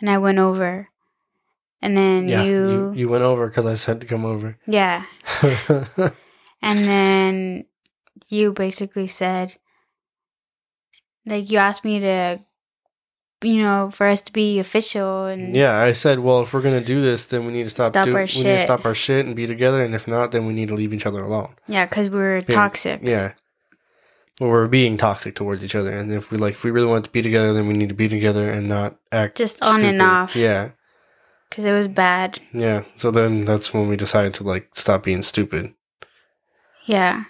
[0.00, 0.88] and I went over,
[1.82, 4.56] and then yeah, you, you you went over because I said to come over.
[4.66, 5.04] yeah,
[6.60, 7.64] And then
[8.28, 9.54] you basically said,
[11.24, 12.40] like, you asked me to,
[13.42, 15.26] you know, for us to be official.
[15.26, 17.90] And yeah, I said, well, if we're gonna do this, then we need to stop.
[17.92, 18.60] Stop do- our we need to shit.
[18.62, 19.80] stop our shit and be together.
[19.84, 21.54] And if not, then we need to leave each other alone.
[21.68, 23.00] yeah, because we're Yeah, toxic.
[23.02, 23.32] Yeah.
[24.40, 27.04] Well, we're being toxic towards each other, and if we like, if we really want
[27.04, 30.00] to be together, then we need to be together and not act Just on and
[30.00, 30.36] off.
[30.36, 30.70] Yeah,
[31.48, 32.40] Because it was bad.
[32.52, 32.84] yeah.
[32.96, 35.72] So then that's when we decided to like stop being stupid.
[36.84, 37.24] Yeah.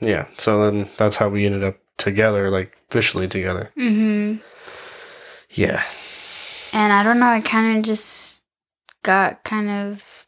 [0.00, 0.26] Yeah.
[0.36, 3.72] So then that's how we ended up together, like officially together.
[3.78, 4.42] Mm-hmm.
[5.50, 5.82] Yeah.
[6.72, 8.42] And I don't know, it kind of just
[9.02, 10.26] got kind of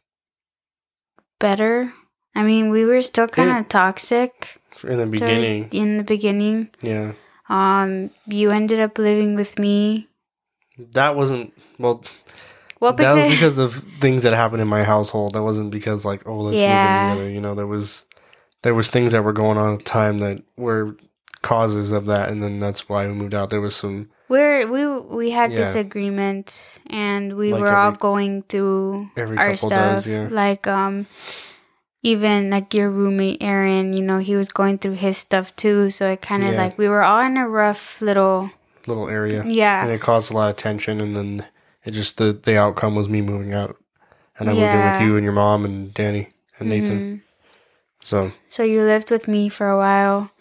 [1.39, 1.93] better.
[2.35, 3.63] I mean, we were still kind of Yeah.
[3.63, 5.69] toxic In the beginning.
[5.71, 6.69] in the beginning.
[6.81, 7.13] Yeah.
[7.49, 10.07] Um, you ended up living with me.
[10.93, 12.03] That wasn't well.
[12.79, 15.33] Well, that was because because of things that happened in my household.
[15.33, 16.73] That wasn't because like, oh, let's Yeah.
[16.75, 17.29] move in together.
[17.29, 18.05] You know, there was
[18.61, 20.95] there was things that were going on at the time that were
[21.41, 23.49] causes of that, and then that's why we moved out.
[23.49, 25.57] There was some we're we we had Yeah.
[25.57, 30.27] disagreements and we Like were all going through every our stuff does, yeah.
[30.31, 31.07] like um
[32.03, 36.09] even like your roommate Aaron you know he was going through his stuff too so
[36.11, 36.57] it kind of Yeah.
[36.63, 38.51] like we were all in a rough little
[38.87, 39.43] little area.
[39.45, 41.45] yeah and it caused a lot of tension and then
[41.85, 43.77] it just the the outcome was me moving out.
[44.37, 46.99] And i moved in with you and your mom and danny and nathan.
[46.99, 47.21] Mhm.
[48.01, 48.31] so.
[48.47, 50.31] So you lived with me for a while.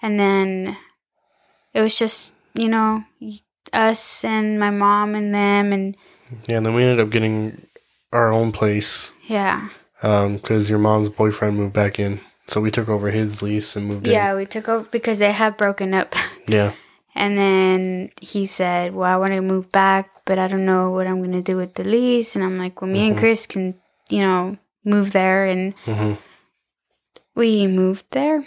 [0.00, 0.76] And then
[1.74, 3.04] it was just you know
[3.72, 5.96] us and my mom and them and
[6.46, 7.66] yeah and then we ended up getting
[8.12, 9.10] our own place.
[9.26, 9.68] Yeah.
[10.02, 12.20] Because your mom's boyfriend moved back in.
[12.48, 15.56] So we took over his lease and moved yeah we took over because they had
[15.56, 16.14] broken up.
[16.48, 16.72] Yeah
[17.14, 21.06] And then he said, Well, I want to move back, but I don't know what
[21.06, 22.34] I'm going to do with the lease.
[22.36, 23.20] And I'm like, Well, me and Mhm.
[23.20, 23.74] Chris can,
[24.08, 25.44] you know, move there.
[25.46, 26.14] And hmm
[27.34, 28.46] we moved there.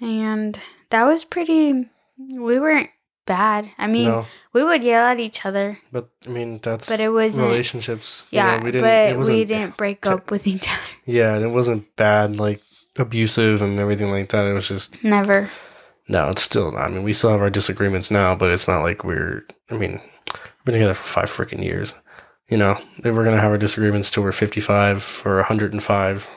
[0.00, 0.58] And
[0.90, 1.88] that was pretty,
[2.18, 2.90] we weren't
[3.26, 3.70] bad.
[3.78, 7.10] I mean, no we would yell at each other, but i mean that's but it
[7.10, 10.80] wasn't, relationships you yeah, know, we didn't but we didn't break up with each other.
[11.04, 12.62] yeah and it wasn't bad like
[12.96, 15.50] abusive and everything like that it was just Never.
[16.08, 19.04] No it's still i mean we still have our disagreements now but it's not like
[19.04, 20.00] we're i mean
[20.32, 21.94] we've been together for five freaking years
[22.48, 26.28] you know we're gonna have our disagreements till we're 55 or 105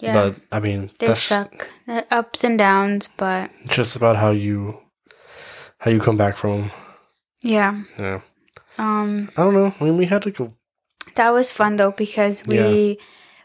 [0.00, 0.12] Yeah.
[0.12, 1.68] but i mean they that's suck.
[1.86, 4.78] The ups and downs, but just about how you
[5.78, 6.70] how you come back from them
[7.42, 7.82] yeah.
[7.98, 8.20] yeah
[8.78, 10.50] Um, i don't know i mean we had like a
[11.16, 12.94] That was fun though because we Yeah.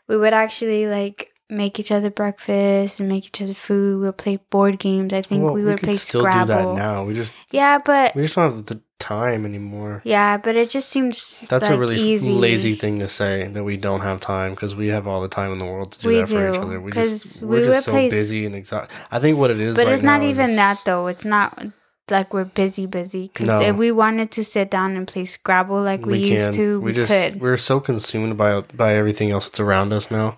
[0.07, 4.01] we would actually like make each other breakfast and make each other food.
[4.01, 5.13] We'll play board games.
[5.13, 6.45] I think well, we would could play still Scrabble.
[6.45, 10.37] do that now we just Yeah, but we just don't have the time anymore yeah,
[10.37, 12.31] but it just seems that's like a really easy.
[12.31, 15.51] lazy thing to say that we don't have time because we have all the time
[15.51, 16.79] in the world to do We that for each other.
[16.79, 18.93] We just we we're just so busy and exhausted.
[19.11, 21.07] I think what it is, But right it's not even that though.
[21.07, 21.65] It's not
[22.09, 23.23] like we're busy, busy.
[23.33, 23.59] Because No.
[23.61, 26.53] if we wanted to sit down and play Scrabble like we, used can.
[26.53, 27.41] to, we, just could.
[27.41, 30.37] we're so consumed by by everything else that's around us now.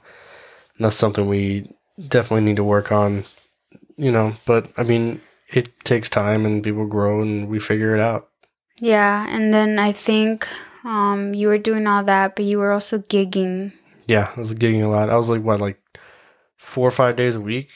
[0.78, 1.71] And that's something we
[2.07, 3.26] definitely need to work on.
[3.97, 8.01] You know, but I mean, it takes time and people grow and we figure it
[8.01, 8.30] out.
[8.82, 10.47] Yeah, and then I think
[10.84, 13.71] um you were doing all that, but you were also gigging.
[14.05, 15.09] Yeah, I was gigging a lot.
[15.09, 15.80] I was like what, like
[16.57, 17.69] four or five days a week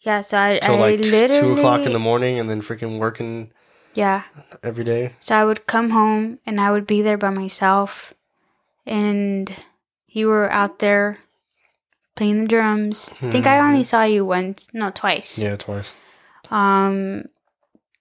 [0.00, 3.52] Yeah, so I, I like literally two o'clock in the morning, and then freaking working
[3.94, 4.24] yeah.
[4.62, 5.14] every day.
[5.18, 8.12] So I would come home and I would be there by myself,
[8.84, 9.50] and
[10.06, 11.18] you were out there
[12.14, 13.10] playing the drums.
[13.22, 15.38] I think I only saw you once, no, twice.
[15.38, 15.94] Yeah, twice.
[16.50, 17.24] Um,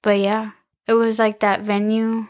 [0.02, 0.52] but yeah,
[0.88, 2.28] it was like that venue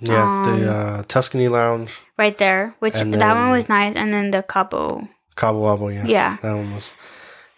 [0.00, 4.30] Yeah, the Um, uh, Tuscany Lounge, right there, which that one was nice, and then
[4.30, 5.08] the Cabo.
[5.36, 5.92] Cabo Wabo.
[5.94, 6.92] Yeah, Yeah, that one was.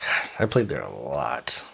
[0.00, 1.64] God, I played there a lot.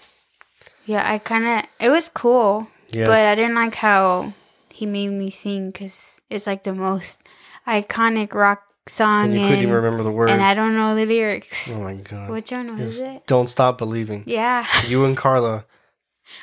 [0.87, 1.03] yeah.
[1.11, 4.33] I kind of it was cool, Yeah, but I didn't like how
[4.71, 7.21] he made me sing because it's like the most
[7.67, 10.33] iconic rock song, and you couldn't even remember the words.
[10.33, 11.73] and I don't know the lyrics.
[11.73, 12.29] Oh my god!
[12.29, 13.27] One was It's it?
[13.27, 14.25] Don't stop believing.
[14.27, 14.67] Yeah.
[14.89, 15.65] You and Carla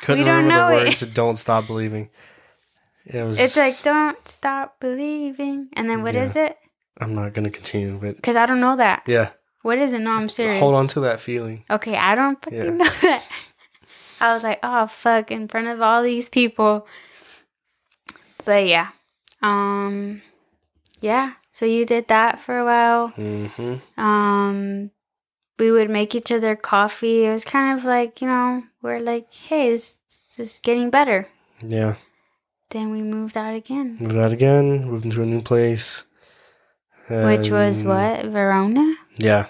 [0.02, 2.10] couldn't remember the words to "Don't stop believing."
[3.06, 3.40] It was.
[3.40, 6.24] It's like don't stop believing, and then what Yeah.
[6.24, 6.58] is it?
[7.02, 9.04] I'm not gonna continue, but Because I don't know that.
[9.08, 9.30] yeah,
[9.62, 10.00] What is it?
[10.00, 10.60] No, I'm serious.
[10.60, 11.64] hold on to that feeling.
[11.70, 12.70] Okay, I don't fucking Yeah.
[12.72, 13.24] know that.
[14.22, 16.86] I was like, oh fuck, in front of all these people.
[18.46, 18.90] But yeah,
[19.42, 20.22] um,
[21.02, 21.34] yeah.
[21.52, 23.08] So you did that for a while.
[23.10, 24.92] hmm Um,
[25.58, 27.26] we would make each other coffee.
[27.26, 29.98] It was kind of like you know, we're like, hey, this,
[30.38, 31.28] this is getting better.
[31.62, 31.96] Yeah,
[32.70, 36.06] Then we moved out again, moved out again, moved into a new place,
[37.10, 38.96] which was what Verona.
[39.18, 39.48] Yeah,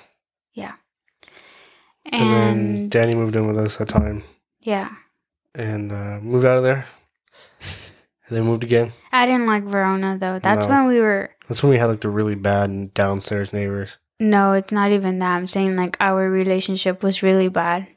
[2.12, 4.24] And, and, then Danny moved in with us that time,
[4.60, 4.90] yeah,
[5.54, 6.88] and uh, moved out of there,
[8.28, 8.92] and then moved again.
[9.12, 10.40] I didn't like Verona though.
[10.40, 10.74] That's No.
[10.74, 11.30] when we were.
[11.50, 13.98] That's when we had like the really bad downstairs neighbors.
[14.20, 15.36] No, it's not even that.
[15.36, 17.88] I'm saying like our relationship was really bad.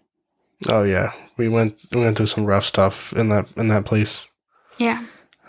[0.69, 4.29] Oh yeah, we went we went through some rough stuff in that in that place.
[4.79, 5.05] Yeah.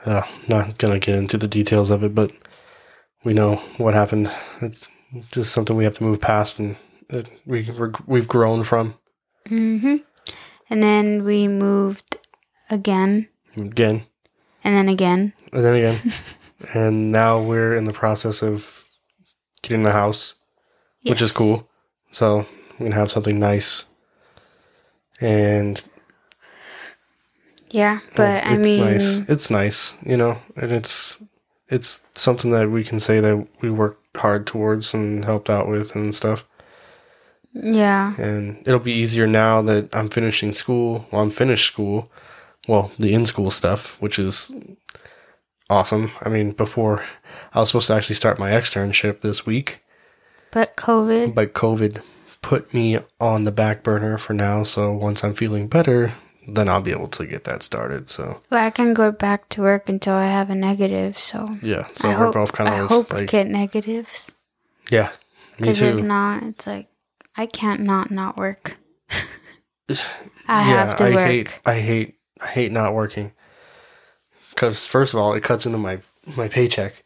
[0.06, 2.32] Uh, not gonna get into the details of it, but
[3.24, 4.30] we know what happened.
[4.62, 4.88] It's
[5.32, 6.76] just something we have to move past, and
[7.10, 8.96] it, we we're, we've grown from.
[9.48, 9.98] hmm
[10.70, 12.18] And then we moved
[12.70, 14.04] again, Again
[14.64, 15.34] and then again.
[15.54, 16.02] and then again,
[16.74, 18.86] and now we're in the process of
[19.62, 20.36] getting the house,
[21.06, 21.68] which is cool.
[22.12, 22.46] So
[22.80, 23.86] we can have something nice,
[25.20, 25.84] and
[27.72, 28.60] Yeah, oh, but I mean.
[28.60, 29.20] it's mean, nice.
[29.30, 31.22] It's nice, you know, and it's
[31.70, 35.96] it's something that we can say that we worked hard towards and helped out with
[35.96, 36.46] and stuff.
[37.54, 41.08] yeah, And it'll be easier now that I'm finishing school.
[41.12, 42.12] Well, I'm finished school,
[42.68, 44.52] well, the in school stuff, which is
[45.74, 46.12] awesome.
[46.22, 47.04] I mean, before
[47.54, 49.84] I was supposed to actually start my externship this week,
[50.52, 52.02] But COVID, but COVID
[52.42, 54.64] put me on the back burner for now.
[54.64, 56.14] So once I'm feeling better,
[56.48, 58.10] then I'll be able to get that started.
[58.10, 61.18] So well, I can go back to work until I have a negative.
[61.18, 64.32] So yeah, so I we're hope, both kind I of hope like, get negatives.
[64.92, 65.12] yeah,
[65.60, 66.88] me Because if not, it's like
[67.36, 68.78] I can't not not work.
[70.48, 71.28] I yeah, have to I work.
[71.28, 73.32] hate, I hate, I hate not working.
[74.54, 76.00] Because first of all, it cuts into my
[76.38, 77.04] my paycheck,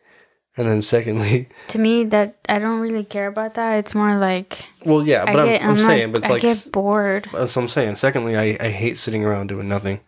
[0.56, 3.78] and then secondly, To me, that I don't really care about that.
[3.78, 5.64] It's more like well, yeah, I but get.
[5.64, 7.30] I'm, I'm saying, but it's I like get bored.
[7.34, 7.96] That's what I'm saying.
[7.98, 10.02] Secondly, I, I hate sitting around doing nothing.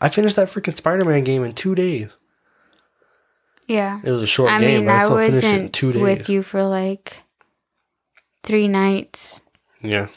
[0.00, 2.16] I finished that freaking Spider Man game in two days.
[3.66, 4.00] Yeah.
[4.02, 5.92] It was a short I game, mean, but I I still finished it in two
[5.92, 6.02] days.
[6.02, 7.18] with you for like
[8.42, 9.42] three nights.
[9.82, 10.08] Yeah.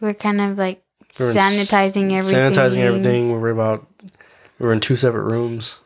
[0.00, 0.82] We're kind of like
[1.18, 2.52] We were sanitizing everything.
[2.52, 3.32] Sanitizing everything.
[3.32, 3.86] We were about,
[4.58, 5.78] we were in two separate rooms.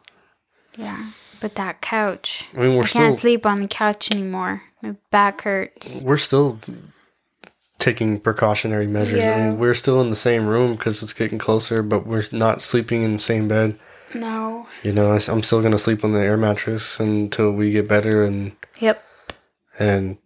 [0.76, 1.10] Yeah.
[1.40, 2.44] But that couch.
[2.54, 4.62] I mean, we're I still, can't sleep on the couch anymore.
[4.82, 6.02] My back hurts.
[6.02, 6.58] we're still
[7.78, 9.20] taking precautionary measures.
[9.20, 12.60] I mean, we're still in the same room because it's getting closer, but we're not
[12.60, 13.78] sleeping in the same bed.
[14.14, 14.66] No.
[14.82, 18.24] You know, I'm still going to sleep on the air mattress until we get better
[18.24, 19.02] and, Yep.
[19.78, 20.18] and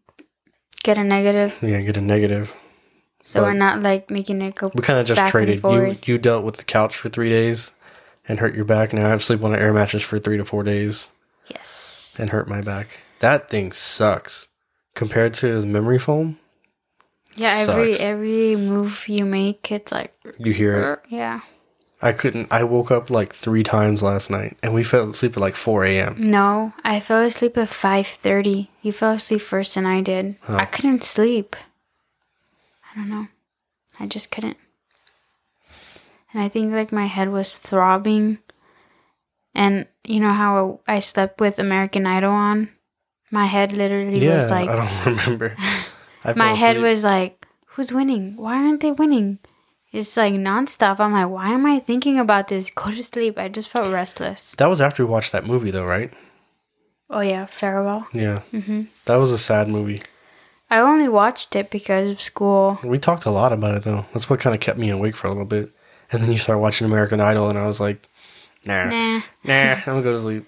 [0.82, 1.58] Get a negative.
[1.62, 2.52] yeah, get a negative.
[3.22, 5.62] So But- we're not like making it go We kind of just traded.
[5.62, 7.70] You you dealt with the couch for three days
[8.28, 8.92] and hurt your back.
[8.92, 11.10] Now I have to sleep on an air mattress for three to four days
[11.48, 12.16] Yes.
[12.18, 13.00] and hurt my back.
[13.20, 14.48] That thing sucks
[14.94, 16.38] compared to the memory foam.
[17.36, 18.04] Yeah, every Sucks.
[18.04, 21.00] every move you make, it's like You hear it.
[21.12, 21.40] yeah.
[22.02, 22.52] I couldn't.
[22.52, 25.84] I woke up like three times last night, and we fell asleep at like four
[25.84, 26.16] a.m.
[26.18, 28.70] No, I fell asleep at five thirty.
[28.82, 30.36] You fell asleep first, and I did.
[30.46, 30.56] Oh.
[30.56, 31.56] I couldn't sleep.
[32.92, 33.28] I don't know.
[33.98, 34.58] I just couldn't.
[36.34, 38.38] And I think like my head was throbbing.
[39.54, 42.70] And you know how I slept with American Idol on?
[43.30, 45.56] My head literally Yeah, was like I don't remember.
[46.24, 48.36] I my head was like, who's winning?
[48.36, 49.38] Why aren't they winning?
[49.92, 50.98] It's like nonstop.
[50.98, 52.68] I'm like, why am I thinking about this?
[52.68, 53.38] Go to sleep.
[53.38, 54.56] I just felt restless.
[54.56, 56.12] That was after we watched that movie, though, right?
[57.08, 58.08] Oh yeah, farewell.
[58.12, 60.02] Yeah, hmm that was a sad movie.
[60.70, 62.80] I only watched it because of school.
[62.82, 64.06] We talked a lot about it, though.
[64.12, 65.70] That's what kind of kept me awake for a little bit.
[66.12, 68.08] And then you start watching American Idol, and I was like,
[68.64, 69.20] Nah, Nah.
[69.44, 70.46] nah, I'm gonna go to sleep.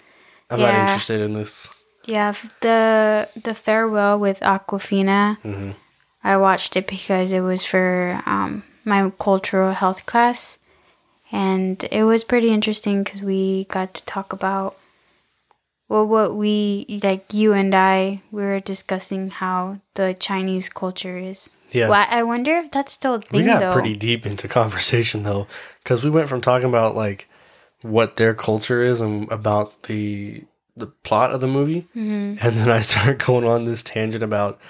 [0.50, 1.68] I'm not interested in this.
[2.06, 5.38] Yeah, the the farewell with Awkwafina.
[5.38, 5.72] hmm
[6.24, 10.58] I watched it because it was for um, my cultural health class,
[11.30, 14.76] and it was pretty interesting because we got to talk about
[15.88, 17.32] well, what we like.
[17.32, 21.50] You and I we were discussing how the Chinese culture is.
[21.72, 21.88] Yeah.
[21.88, 23.72] Well, I wonder if that's still a thing we got though.
[23.72, 25.46] pretty deep into conversation though,
[25.82, 27.28] because we went from talking about like
[27.82, 30.44] what their culture is and about the
[30.76, 32.38] the plot of the movie, Mhm.
[32.42, 34.60] and then I started going on this tangent about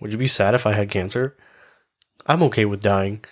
[0.00, 1.36] would you be sad if I had cancer?
[2.26, 3.24] I'm okay with dying.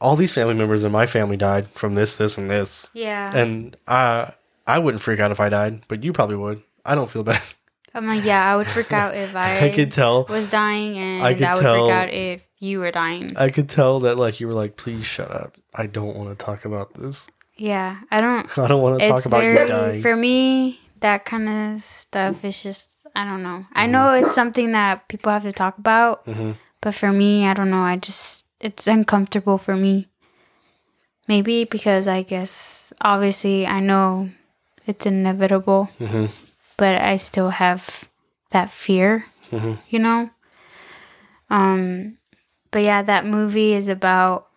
[0.00, 3.36] All these family members in my family died from this, this, and this, Yeah.
[3.36, 4.32] and I
[4.66, 6.62] I wouldn't freak out if I died, but you probably would.
[6.84, 7.42] I don't feel bad.
[7.94, 10.24] I'm like, yeah, I would freak out if I, I could tell.
[10.28, 13.36] was dying, and I I, could would tell- freak out if you were dying.
[13.36, 15.56] I could tell that like you were like, please shut up.
[15.74, 17.28] I don't want to talk about this.
[17.56, 18.58] yeah, I don't.
[18.58, 20.02] I don't want to talk about very you dying.
[20.02, 24.72] for me that kind of stuff is just i don't know i know it's something
[24.72, 28.44] that people have to talk about hmm but for me i don't know i just
[28.60, 30.06] it's uncomfortable for me
[31.26, 34.28] maybe because i guess obviously i know
[34.86, 36.26] it's inevitable hmm
[36.80, 38.08] but i still have
[38.50, 40.30] that fear hmm you know?
[41.50, 42.16] Um
[42.70, 44.48] but yeah that movie is about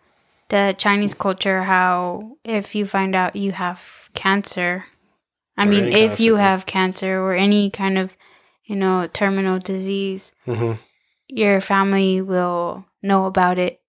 [0.48, 4.86] the chinese culture how if you find out you have cancer
[5.56, 8.16] i Or mean if of you have cancer or any kind of
[8.64, 10.74] you know terminal disease hmm
[11.28, 13.80] your family will know about it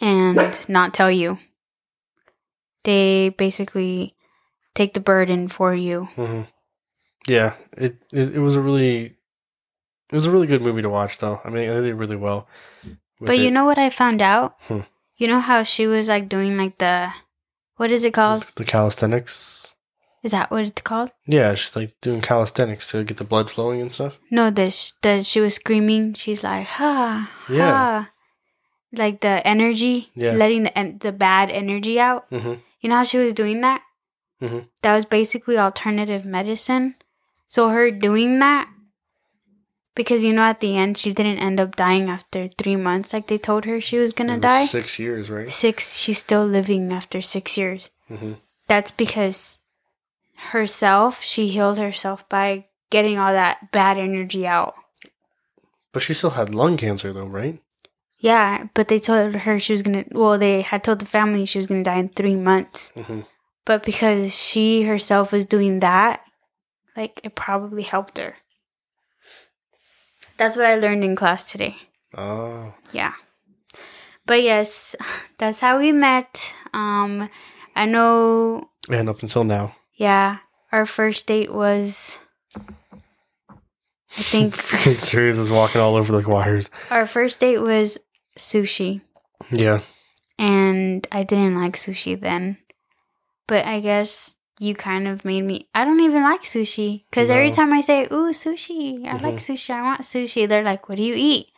[0.00, 1.38] and not tell you.
[2.84, 4.14] They basically
[4.74, 6.08] take the burden for you.
[6.16, 6.42] Hmm
[7.26, 9.16] Yeah, it, it it was a really
[10.10, 11.40] it was a really good movie to watch though.
[11.44, 12.48] I mean, they did really well.
[13.20, 13.50] But you it.
[13.52, 14.54] know what I found out?
[14.62, 14.80] Hmm.
[15.16, 17.12] You know how she was like doing like the
[17.76, 18.46] what is it called?
[18.56, 19.74] the calisthenics.
[20.22, 21.10] Is that what it's called?
[21.26, 24.18] Yeah, she's like doing calisthenics to get the blood flowing and stuff.
[24.30, 26.14] No, this the she was screaming.
[26.14, 27.72] She's like ha Yeah.
[27.72, 28.10] ha,
[28.92, 30.32] like the energy, Yeah.
[30.32, 32.26] letting the the bad energy out.
[32.30, 33.82] hmm You know how she was doing that?
[34.42, 34.68] Mhm.
[34.82, 36.94] That was basically alternative medicine.
[37.48, 38.68] So her doing that,
[39.94, 43.26] because you know at the end she didn't end up dying after three months, like
[43.26, 44.66] they told her she was gonna die.
[44.66, 45.48] Six years, right?
[45.48, 47.90] Six, she's still living after six years.
[48.08, 48.34] hmm
[48.68, 49.58] that's because
[50.52, 54.74] herself, she healed herself by getting all that bad energy out.
[55.92, 57.62] But she still had lung cancer, though, right?
[58.18, 60.04] Yeah, but they told her she was gonna.
[60.12, 62.92] Well, they had told the family she was gonna die in three months.
[62.94, 63.20] hmm
[63.64, 66.20] But because she herself was doing that,
[66.98, 68.34] like it probably helped her.
[70.36, 71.76] That's what I learned in class today.
[72.16, 73.14] Oh, Yeah.
[74.26, 74.94] But yes,
[75.38, 76.52] that's how we met.
[76.74, 77.30] Um
[77.76, 80.38] I know and up until now, yeah,
[80.72, 82.18] our first date was
[84.18, 84.54] I think
[84.98, 86.70] serious is walking all over the wires.
[86.90, 87.98] our first date was
[88.36, 89.00] sushi
[89.50, 89.80] Yeah,
[90.38, 92.56] and I didn't like sushi then.
[93.46, 97.50] But I guess you kind of made me I don't even like sushi cuz every
[97.50, 99.06] time I say, "Ooh, sushi.
[99.06, 99.46] I like Mhm.
[99.48, 99.70] sushi.
[99.70, 101.48] I want sushi." They're like, "What do you eat?"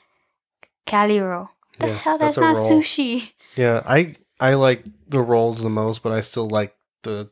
[0.86, 1.51] Cali roll.
[1.78, 2.70] The Yeah, hell that's that's, not roll.
[2.82, 3.32] sushi.
[3.57, 3.82] yeah.
[3.86, 7.30] I I like the rolls the most, but I still like the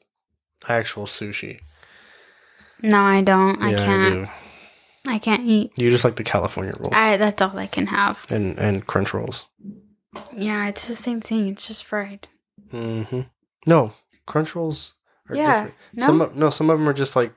[0.68, 1.60] actual sushi.
[2.82, 3.62] No, I don't.
[3.62, 4.28] I yeah, can't.
[4.28, 5.14] I.
[5.14, 5.72] I can't eat.
[5.76, 8.26] You just like the California rolls I that's all I can have.
[8.30, 9.46] and and crunch rolls.
[10.36, 11.48] Yeah, it's the same thing.
[11.48, 12.28] It's just fried.
[12.70, 13.22] hmm
[13.66, 13.92] No,
[14.26, 14.92] crunch rolls
[15.30, 15.74] are Yeah, different.
[15.94, 16.06] no?
[16.06, 17.32] Some of, no, some of them are just like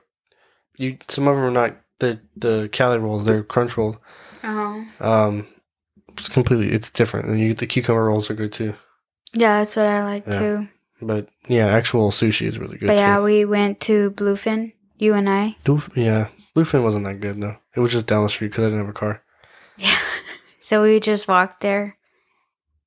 [0.76, 0.98] you.
[1.08, 3.24] Some of them are not the the Cali rolls.
[3.24, 3.96] They're crunch rolls.
[4.44, 4.84] Oh.
[5.00, 5.46] Um,
[6.18, 7.28] it's completely it's different.
[7.28, 8.74] And you the cucumber rolls are good too.
[9.32, 10.38] Yeah, that's what I like Yeah.
[10.38, 10.68] too.
[11.00, 13.22] But yeah, actual sushi is really good but yeah, too.
[13.24, 14.72] we went to Bluefin.
[14.98, 15.56] You and I.
[15.96, 17.56] Yeah, Bluefin wasn't that good though.
[17.74, 19.22] It was just down the street because I didn't have a car.
[19.76, 19.98] Yeah.
[20.60, 21.96] so we just walked there,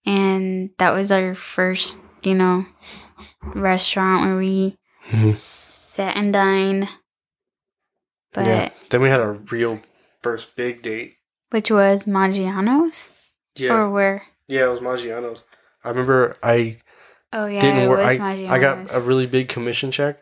[0.06, 2.66] and that was our first, you know,
[3.53, 4.78] restaurant where we
[5.10, 5.34] Mhm.
[5.34, 6.89] sat and dined.
[8.34, 8.70] But yeah.
[8.89, 9.82] Then we had a real
[10.22, 11.16] first big date.
[11.51, 13.12] which was Maggiano's
[13.56, 14.24] Yeah, or where?
[14.47, 15.43] yeah, it was Maggiano's.
[15.84, 16.80] I remember I
[17.32, 17.99] Oh yeah, didn't it work.
[17.99, 18.51] was I, Maggiano's.
[18.51, 20.22] I got a really big commission check,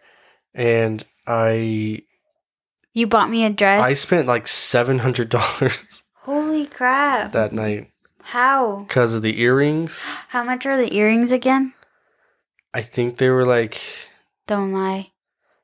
[0.53, 2.01] and I
[2.93, 3.83] you bought me a dress.
[3.83, 7.31] I spent like seven hundred dollars Holy crap!
[7.31, 7.89] that night
[8.21, 8.85] How?
[8.87, 10.09] because of the earrings.
[10.29, 11.73] How much are the earrings again?
[12.73, 13.81] I think they were like
[14.47, 15.11] Don't lie.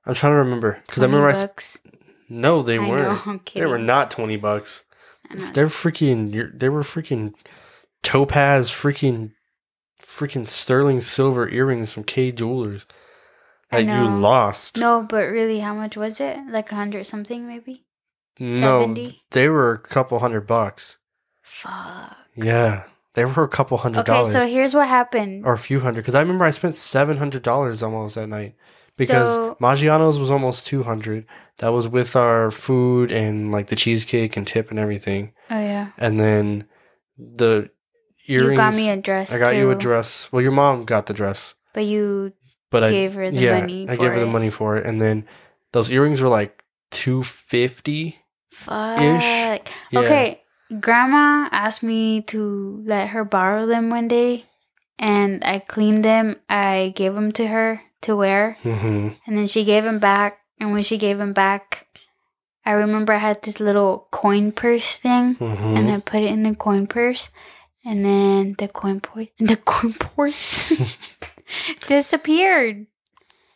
[0.06, 1.86] I'm trying to remember because I remember I sp-
[2.30, 3.28] no they I weren't.
[3.28, 4.84] I'm They were not twenty bucks.
[5.54, 6.58] They're freaking.
[6.58, 7.34] They were freaking
[8.02, 9.34] topaz, freaking,
[10.02, 12.88] freaking sterling silver earrings from Kay Jewelers
[13.72, 14.78] I that you lost.
[14.78, 16.38] No, but really, how much was it?
[16.50, 17.86] Like a hundred something, maybe.
[18.40, 19.22] No, 70?
[19.32, 20.98] they were a couple hundred bucks.
[21.42, 22.16] Fuck.
[22.36, 22.84] Yeah,
[23.16, 25.46] they were a couple hundred Okay, dollars so here's what happened.
[25.46, 26.02] or a few hundred.
[26.02, 28.56] Because I remember I spent seven hundred dollars almost that night
[28.98, 31.26] because So- Maggiano's was almost two hundred.
[31.58, 35.90] That was with our food and like the cheesecake and tip and everything, Oh yeah,
[35.98, 36.66] and then
[37.18, 37.70] the
[38.28, 38.52] earrings.
[38.52, 39.34] you got me a dress.
[39.34, 40.32] I got you a dress.
[40.32, 42.32] Well, your mom got the dress, but you
[42.72, 43.90] but I gave her the yeah, money.
[43.90, 45.26] I gave her the money for it, and then
[45.74, 48.20] those earrings were like two fifty.
[48.52, 49.00] Fuck.
[49.00, 49.58] Yeah.
[49.94, 50.42] Okay,
[50.80, 54.46] Grandma asked me to let her borrow them one day,
[55.00, 56.38] and I cleaned them.
[56.50, 59.10] I gave them to her to wear, Mm-hmm.
[59.26, 60.40] and then she gave them back.
[60.60, 61.88] And when she gave them back,
[62.66, 65.78] I remember I had this little coin purse thing, Mm-hmm.
[65.78, 67.30] and I put it in the coin purse,
[67.84, 70.74] and then the coin purse, the coin purse
[71.88, 72.86] disappeared.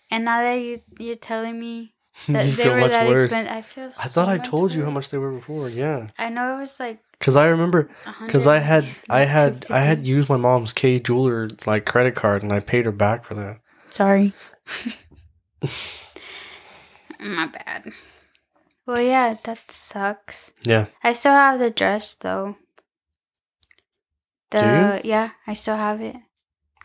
[0.09, 1.92] And now that you you're telling me
[2.27, 3.23] that you they feel were much that worse.
[3.25, 3.91] expensive, I feel.
[3.97, 5.69] I thought so I much told you how much they were before.
[5.69, 7.89] Yeah, I know it was like because I remember
[8.25, 12.43] because I had I had I had used my mom's Kay jeweler like credit card,
[12.43, 13.59] and I paid her back for that.
[13.89, 14.33] Sorry.
[17.19, 17.91] My bad.
[18.85, 20.51] Well, yeah, that sucks.
[20.63, 22.57] Yeah, I still have the dress though.
[24.51, 26.17] Do The yeah, I still have it.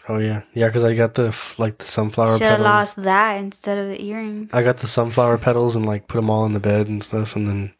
[0.08, 0.66] Oh yeah, yeah.
[0.68, 4.02] Because I got the f- like the sunflower Should have lost that instead of the
[4.04, 4.50] earrings.
[4.54, 7.36] I got the sunflower petals and like put them all in the bed and stuff,
[7.36, 7.72] and then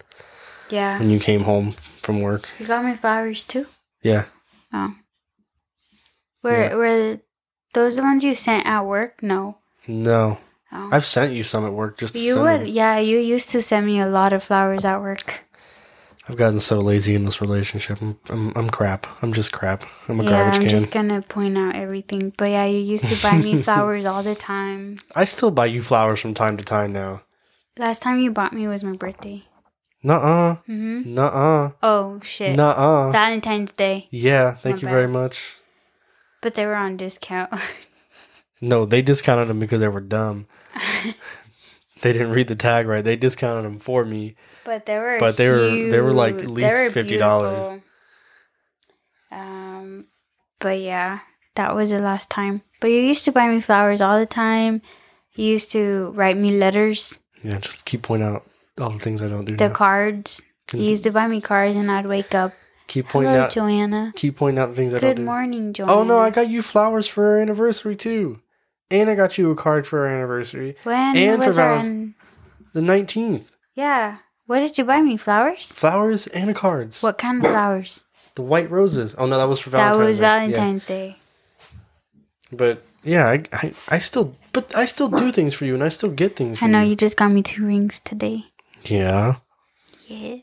[0.71, 0.99] yeah.
[0.99, 3.67] when you came home from work, You got me flowers too.
[4.03, 4.25] yeah,
[4.75, 4.95] Oh.
[6.43, 6.75] Were Yeah.
[6.75, 7.21] were
[7.75, 9.23] those the ones you sent at work?
[9.23, 9.59] No.
[9.87, 10.39] no,
[10.73, 10.89] Oh.
[10.93, 12.67] I've sent you some at work just to you would, them.
[12.69, 12.99] yeah.
[12.99, 15.41] You used to send me a lot of flowers at work.
[16.29, 18.03] I've gotten so lazy in this relationship.
[18.03, 19.07] I'm, I'm, I'm crap.
[19.23, 19.85] I'm just crap.
[20.09, 20.71] I'm a yeah, garbage I'm can.
[20.71, 22.35] just gonna point out everything.
[22.37, 24.99] But yeah, you used to buy me flowers all the time.
[25.15, 27.23] I still buy you flowers from time to time now.
[27.79, 29.45] Last time you bought me was my birthday.
[30.03, 30.57] Nuh-uh.
[30.69, 31.15] Mm-hmm.
[31.15, 31.71] Nuh-uh.
[31.83, 32.57] Oh shit.
[32.57, 33.11] Nuh-uh.
[33.11, 35.57] Valentine's Day, yeah, thank My you very much.
[36.43, 37.53] but they were on discount.
[38.61, 40.49] No, they discounted them because they were dumb.
[42.01, 43.05] They didn't read the tag right.
[43.05, 44.37] They discounted them for me.
[44.69, 45.17] But they were.
[45.19, 47.81] But they were- they were, like, at least $50.
[49.31, 50.07] Um,
[50.61, 51.21] but yeah,
[51.55, 52.63] that was the last time.
[52.81, 54.83] But you used to buy me flowers all the time.
[55.35, 58.45] You used to write me letters, Yeah, just keep pointing out
[58.81, 59.57] all the things I don't do.
[59.57, 59.75] the now.
[59.75, 60.43] cards.
[60.73, 62.53] You used to buy me cards, and I'd wake up.
[62.89, 63.51] keep pointing Hello, out.
[63.51, 64.13] Joanna.
[64.17, 65.17] keep pointing out the things I don't do.
[65.17, 65.93] Good morning, Joanna.
[65.93, 68.41] Oh no, I got you flowers for our anniversary too,
[68.91, 71.87] and I got you a card for our anniversary, when and for was our Valentine's-
[71.87, 72.15] an-
[72.75, 73.57] the nineteenth.
[73.75, 74.19] Yeah.
[74.49, 75.17] What did you buy me?
[75.19, 75.71] Flowers?
[75.71, 77.03] Flowers and cards.
[77.03, 78.05] What kind of flowers?
[78.35, 79.15] The white roses.
[79.19, 79.99] Oh no, that was for Valentine's.
[79.99, 80.23] that was Day.
[80.23, 80.39] Yeah.
[80.39, 81.17] Valentine's Day.
[82.53, 85.89] But yeah, I, I I still but I still do things for you, and I
[85.91, 86.61] still get things.
[86.61, 86.91] For I know you.
[86.91, 88.45] you just got me two rings today.
[88.85, 89.37] Yeah,
[90.07, 90.43] Yes.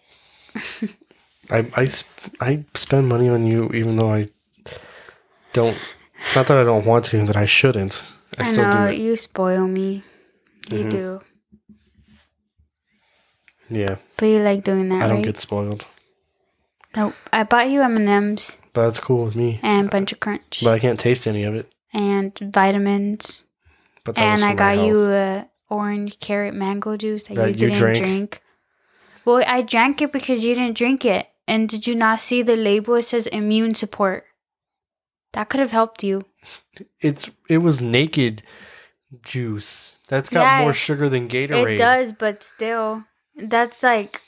[1.50, 1.88] I I
[2.42, 4.28] I spend money on you, even though I
[5.54, 5.78] don't.
[6.36, 8.04] Not that I don't want to, that I shouldn't.
[8.38, 8.98] I, I, still know do it.
[9.00, 10.04] you spoil me.
[10.70, 10.90] You Mhm.
[10.92, 11.22] do.
[13.70, 15.26] Yeah, But you like doing that, I don't right?
[15.26, 15.86] get spoiled,
[16.96, 17.14] Nope.
[17.34, 19.60] I bought you M and M's but that's cool with me.
[19.64, 21.72] and Bunch of Crunch But I can't taste any of it.
[21.94, 23.46] and vitamins,
[24.04, 24.88] But that was and for I my got health.
[24.88, 27.98] you a orange carrot mango juice that, That you you didn't drank?
[27.98, 28.42] drink.
[29.26, 32.56] Well, I drank it because you didn't drink it, and did you not see the
[32.56, 32.94] label?
[32.96, 34.26] It says immune support.
[35.34, 36.26] That could have helped you.
[37.02, 38.44] It's it was naked
[39.24, 39.98] juice.
[40.08, 41.74] That's got more sugar than Gatorade.
[41.74, 43.06] It does, but still,
[43.36, 44.22] that's like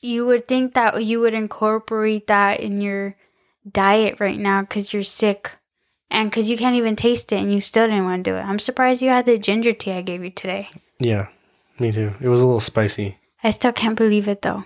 [0.00, 3.16] you would think that you would incorporate that in your
[3.70, 5.52] diet right now because you're sick
[6.10, 8.42] and because you can't even taste it and you still didn't want to do it.
[8.44, 10.70] I'm surprised you had the ginger tea I gave you today.
[10.98, 11.28] Yeah,
[11.78, 12.12] me too.
[12.20, 13.18] It was a little spicy.
[13.44, 14.64] I still can't believe it though.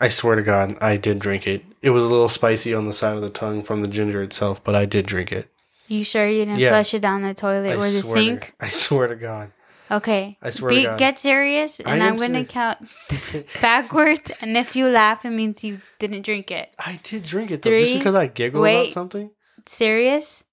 [0.00, 1.64] I swear to God, I did drink it.
[1.80, 4.62] It was a little spicy on the side of the tongue from the ginger itself,
[4.64, 5.48] but I did drink it.
[5.86, 6.70] You sure you didn't Yeah.
[6.70, 8.54] flush it down the toilet I or the swear sink?
[8.60, 9.52] I swear to God.
[9.92, 10.38] Okay.
[10.40, 10.88] I swear Be.
[10.96, 12.78] Get serious, and I'm going to count
[13.60, 14.30] backwards.
[14.40, 16.70] And if you laugh, it means you didn't drink it.
[16.78, 17.98] I did drink it though, just Three.
[17.98, 18.80] because I giggled Wait.
[18.80, 19.30] about something.
[19.66, 20.44] Serious?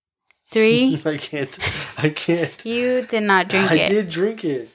[0.51, 1.01] Three.
[1.05, 1.57] I can't.
[1.97, 2.65] I can't.
[2.65, 3.85] you did not drink I it.
[3.85, 4.69] I did drink it.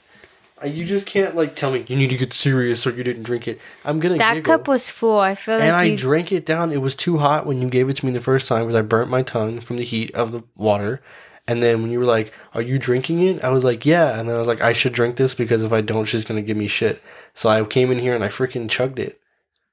[0.65, 3.47] You just can't like tell me you need to get serious or you didn't drink
[3.47, 3.61] it.
[3.85, 4.59] I'm gonna That giggle.
[4.59, 5.19] cup was full.
[5.19, 5.97] I feel like and I you.
[5.97, 6.73] drank it down.
[6.73, 8.81] It was too hot when you gave it to me the first time because I
[8.81, 11.03] burnt my tongue from the heat of the water.
[11.47, 14.29] And then when you were like, "Are you drinking it?" I was like, "Yeah." And
[14.29, 16.57] then I was like, "I should drink this because if I don't, she's gonna give
[16.57, 17.03] me shit."
[17.35, 19.21] So I came in here and I freaking chugged it.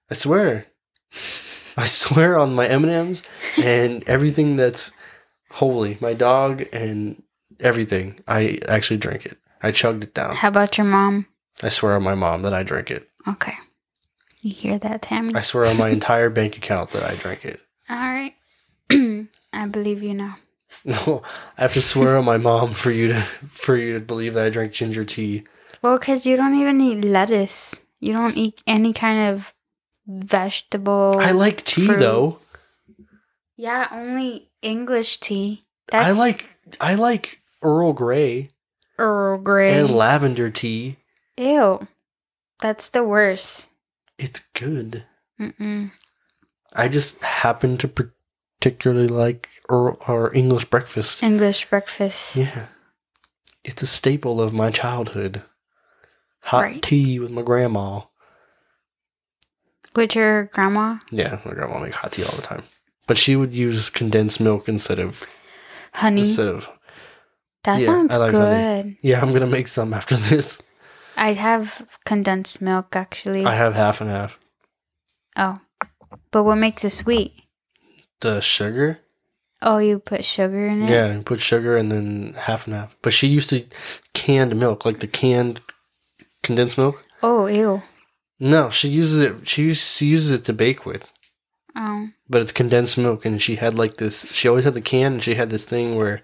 [0.10, 0.68] I swear.
[1.78, 3.24] I swear on my M and M's
[3.62, 4.92] and everything that's
[5.52, 7.24] holy, my dog and
[7.60, 8.20] everything.
[8.28, 9.38] I actually drank it.
[9.64, 10.36] I chugged it down.
[10.36, 11.28] How about your mom?
[11.64, 13.10] I swear on my mom that I drank it.
[13.28, 13.54] Okay.
[14.42, 15.36] You hear that, Tammy?
[15.36, 17.62] I swear on my entire bank account that I drank it.
[17.90, 18.34] All right.
[19.54, 20.38] I believe you now.
[20.86, 21.22] No,
[21.58, 24.46] I have to swear on my mom for you to for you to believe that
[24.46, 25.44] I drank ginger tea.
[25.84, 27.80] Well, because you don't even eat lettuce.
[28.00, 29.54] You don't eat any kind of
[30.08, 31.18] vegetable.
[31.20, 32.00] I like tea fruit.
[32.00, 32.40] though.
[33.58, 35.66] Yeah, only English tea.
[35.94, 36.46] I like
[36.80, 38.50] I like Earl Grey
[38.98, 39.78] Earl Grey.
[39.80, 40.98] and lavender tea.
[41.38, 41.88] Ew.
[42.60, 43.70] That's the worst.
[44.18, 45.04] It's good.
[45.40, 45.92] Mm-mm.
[46.74, 47.88] I just happen to
[48.62, 51.24] particularly like Earl or English breakfast.
[51.24, 52.36] English breakfast.
[52.38, 52.68] Yeah,
[53.64, 55.42] it's a staple of my childhood.
[56.44, 56.82] Hot Right.
[56.82, 58.02] tea with my grandma.
[59.96, 61.00] With your grandma?
[61.12, 62.64] Yeah, my grandma make hot tea all the time,
[63.08, 65.28] but she would use condensed milk instead of
[65.94, 66.22] Honey.
[66.22, 66.70] instead of.
[67.64, 68.40] that yeah, sounds like good.
[68.82, 69.00] honey.
[69.02, 70.62] Yeah, I'm gonna make some after this.
[71.18, 73.44] I'd have condensed milk actually.
[73.46, 74.38] I have half and half.
[75.36, 75.60] oh.
[76.32, 77.34] But what makes it sweet?
[78.22, 79.00] The sugar,
[79.64, 80.90] Oh, you put sugar in it?
[80.90, 82.96] yeah, you put sugar and then half and half.
[83.04, 83.66] But she used to
[84.14, 85.62] canned milk, like the canned
[86.42, 87.04] condensed milk.
[87.22, 87.82] Oh, ew.
[88.40, 89.48] No, she uses it.
[89.48, 91.12] She she uses it to bake with,
[91.76, 92.08] Oh.
[92.28, 93.24] but it's condensed milk.
[93.26, 94.26] And she had like this.
[94.32, 96.22] She always had the can, and she had this thing where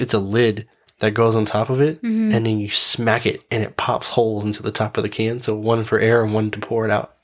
[0.00, 0.66] it's a lid
[0.98, 2.32] that goes on top of it, Mhm.
[2.34, 5.38] and then you smack it, and it pops holes into the top of the can.
[5.40, 7.16] So one for air and one to pour it out.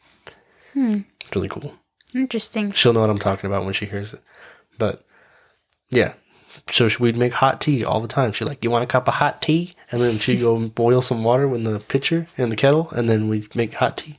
[0.73, 1.01] Hmm.
[1.21, 1.75] It's really cool.
[2.15, 2.73] Interesting.
[2.73, 4.23] She'll know what I'm talking about when she hears it.
[4.79, 5.05] But
[5.91, 6.15] yeah,
[6.71, 8.33] so she- we'd make hot tea all the time.
[8.33, 11.03] She'd like, "You want a cup of hot tea?" And then she'd go and boil
[11.03, 14.19] some water in the pitcher in the kettle, and then we'd make hot tea.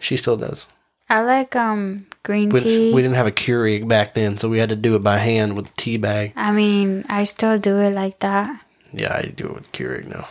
[0.00, 0.66] She still does.
[1.10, 2.92] I like um green We, tea.
[2.94, 5.56] we didn't have a Keurig back then, so we had to do it by hand
[5.56, 6.32] with a tea bag.
[6.36, 8.60] I mean, I still do it like that.
[8.92, 10.28] Yeah, I do it with Keurig now.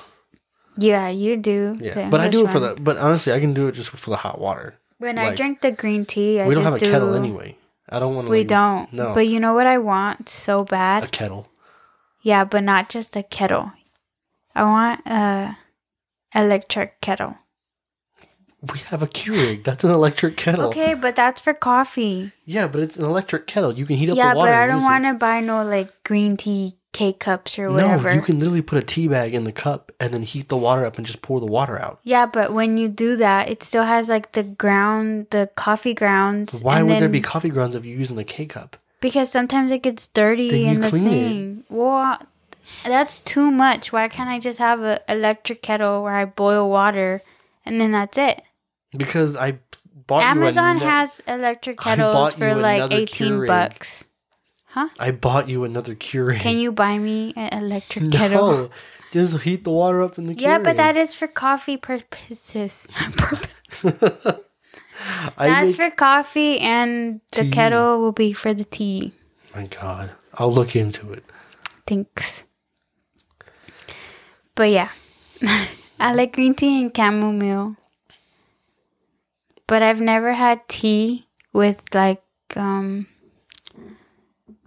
[0.77, 1.75] Yeah, you do.
[1.79, 2.75] Yeah, but I do it for one.
[2.75, 2.81] the.
[2.81, 4.75] But honestly, I can do it just for the hot water.
[4.99, 6.91] When I drink the green tea, I just do we don't have a do.
[6.91, 7.57] kettle anyway.
[7.89, 8.31] I don't want to.
[8.31, 8.91] We don't.
[8.91, 11.03] No, But you know what I want so bad?
[11.03, 11.47] a kettle.
[12.21, 13.71] Yeah, but not just a kettle.
[14.55, 15.57] I want a
[16.33, 17.37] electric kettle.
[18.61, 19.63] We have a Keurig.
[19.63, 20.69] That's an electric kettle.
[20.69, 22.31] Okay, but that's for coffee.
[22.43, 23.71] Yeah, but it's an electric kettle.
[23.71, 24.49] You can heat up yeah, the water.
[24.49, 28.09] Yeah, but I don't want to buy no like green tea K cups or whatever.
[28.09, 30.57] No, you can literally put a tea bag in the cup and then heat the
[30.57, 31.99] water up and just pour the water out.
[32.03, 36.63] yeah, but when you do that, it still has like the ground, the coffee grounds.
[36.63, 38.77] Why would there be coffee grounds if you're using a K cup?
[38.99, 41.09] Because sometimes it gets dirty Then in the clean it.
[41.09, 41.63] thing.
[41.69, 42.17] Well,
[42.83, 43.93] that's too much.
[43.93, 47.21] Why can't I just have an electric kettle where I boil water
[47.63, 48.41] and then that's it?
[48.95, 49.59] Because I
[50.07, 53.47] bought Amazon you a, has electric kettles for like 18 Keurig.
[53.47, 54.07] bucks.
[54.75, 56.39] I bought you another Keurig.
[56.39, 58.51] Can you buy me an electric kettle?
[58.51, 58.69] No,
[59.11, 60.41] just heat the water up in the Keurig.
[60.41, 62.87] Yeah, but that is for coffee purposes.
[65.37, 67.51] That's for coffee, and the Tea.
[67.51, 69.13] kettle will be for the tea.
[69.55, 71.23] My God, I'll look into it.
[71.85, 72.43] Thanks.
[74.55, 74.89] But yeah,
[75.99, 77.75] I like green tea and chamomile.
[79.67, 82.23] But I've never had tea with like
[82.55, 83.07] um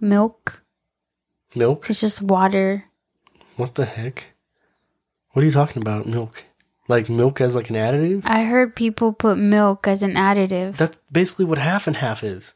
[0.01, 0.63] milk.
[1.55, 1.89] Milk?
[1.89, 2.85] It's just water.
[3.57, 4.25] What the heck?
[5.31, 6.05] What are you talking about?
[6.07, 6.45] Milk?
[6.87, 8.21] Like milk as like an additive?
[8.25, 12.53] I heard people put milk as an additive That's basically what half and half is.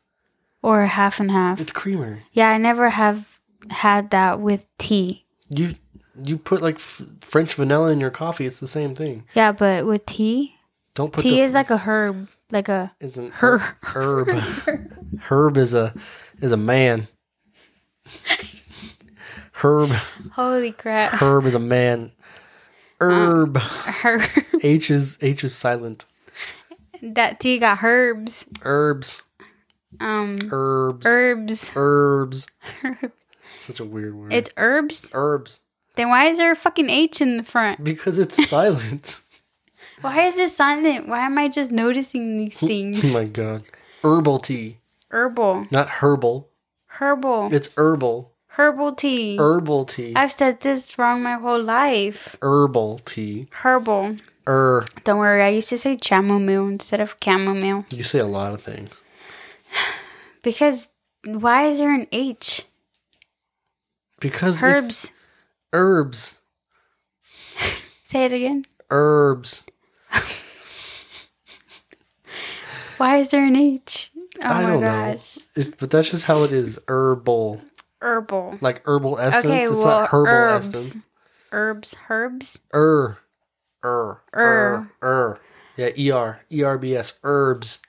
[0.61, 1.61] or half and half.
[1.61, 2.23] It's creamer.
[2.31, 3.39] Yeah, I never have
[3.69, 5.25] had that with tea.
[5.49, 5.75] You
[6.23, 8.45] you put like f- French vanilla in your coffee.
[8.45, 9.25] It's the same thing.
[9.35, 10.55] Yeah, but with tea,
[10.95, 13.61] Don't put tea the, is like a herb, like a it's Herb.
[13.83, 14.29] herb.
[15.29, 15.93] herb is a
[16.41, 17.07] is a man.
[19.53, 19.89] Herb
[20.33, 22.11] holy crap, herb is a man.
[22.99, 24.21] Herb herb.
[24.63, 26.05] H is H is silent.
[27.01, 28.45] that tea got herbs.
[28.63, 29.23] Herbs
[29.99, 31.71] Um, herbs herbs.
[31.75, 32.47] herbs.
[33.61, 34.33] Such a weird word.
[34.33, 35.09] It's herbs.
[35.13, 35.61] herbs
[35.95, 37.83] Then why is there a fucking H in the front?
[37.83, 39.21] because it's silent.
[40.01, 41.07] Why is it silent?
[41.07, 42.97] Why am I just noticing these things?
[42.97, 43.13] oh things?
[43.13, 43.63] my god.
[44.03, 44.77] Herbal tea,
[45.09, 46.49] Herbal, not herbal.
[46.99, 48.31] Herbal, It's herbal.
[48.57, 49.37] herbal tea.
[49.37, 50.13] Herbal tea.
[50.15, 52.35] I've said this wrong my whole life.
[52.41, 53.47] Herbal tea.
[53.63, 54.17] Herbal.
[54.47, 54.85] Er.
[55.03, 57.85] Don't worry, I used to say chamomile instead of chamomile.
[57.89, 59.03] You say a lot of things.
[60.43, 60.91] Because
[61.25, 62.65] why is there an H?
[64.19, 65.11] Because it's Herbs.
[65.73, 66.39] herbs.
[68.03, 68.65] Say it again.
[68.91, 69.63] Herbs.
[72.97, 74.11] Why is there an H?
[74.43, 75.37] Oh I my don't gosh.
[75.37, 75.63] know.
[75.63, 76.79] It, but that's just how it is.
[76.87, 77.61] Herbal.
[78.01, 78.57] Herbal.
[78.61, 79.45] Like herbal essence.
[79.45, 80.67] Okay, it's well, not herbal herbs.
[80.69, 81.07] essence.
[81.51, 81.95] Herbs.
[82.09, 82.59] Herbs.
[82.73, 83.17] Er.
[83.83, 84.21] Er.
[84.33, 84.41] Er.
[84.41, 84.91] Er.
[85.01, 85.39] Er.
[85.77, 86.41] Yeah, E-R.
[86.51, 87.13] E-R-B-S.
[87.23, 87.81] Herbs.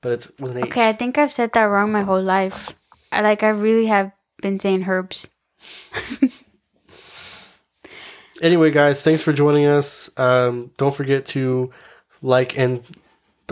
[0.00, 0.64] But it's with an H.
[0.64, 2.70] Okay, I think I've said that wrong my whole life.
[3.10, 5.28] I like I really have been saying herbs.
[8.42, 10.10] Anyway, guys, thanks for joining us.
[10.18, 11.70] Um, don't forget to
[12.22, 12.82] like and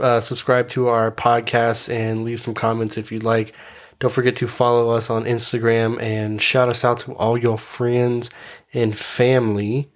[0.01, 3.55] uh, subscribe to our podcast and leave some comments if you'd like.
[3.99, 8.31] Don't forget to follow us on Instagram and shout us out to all your friends
[8.73, 9.91] and family.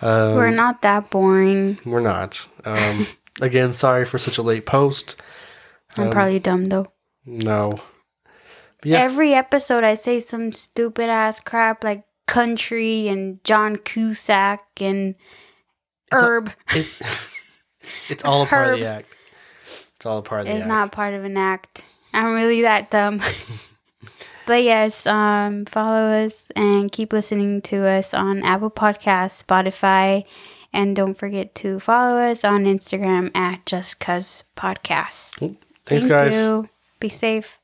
[0.00, 1.78] Um, We're not that boring.
[1.84, 2.48] We're not.
[2.64, 3.06] Um,
[3.40, 5.16] again, sorry for such a late post.
[5.98, 6.86] I'm probably dumb though.
[7.24, 7.80] No.
[8.84, 15.14] Yeah, Every episode I say some stupid ass crap like country and John Cusack and
[16.12, 16.52] a- herb.
[16.70, 16.86] it,
[18.08, 19.06] it's all a part of the act.
[20.06, 20.68] It's all part of It's act.
[20.68, 21.84] not part of an act.
[22.14, 23.20] I'm really that dumb.
[24.46, 30.24] but yes, um, follow us and keep listening to us on Apple Podcasts, Spotify,
[30.72, 35.56] and don't forget to follow us on Instagram at Just Cuz Podcast.
[35.84, 36.34] Thanks, guys.
[36.36, 36.68] you.
[37.00, 37.58] Be safe.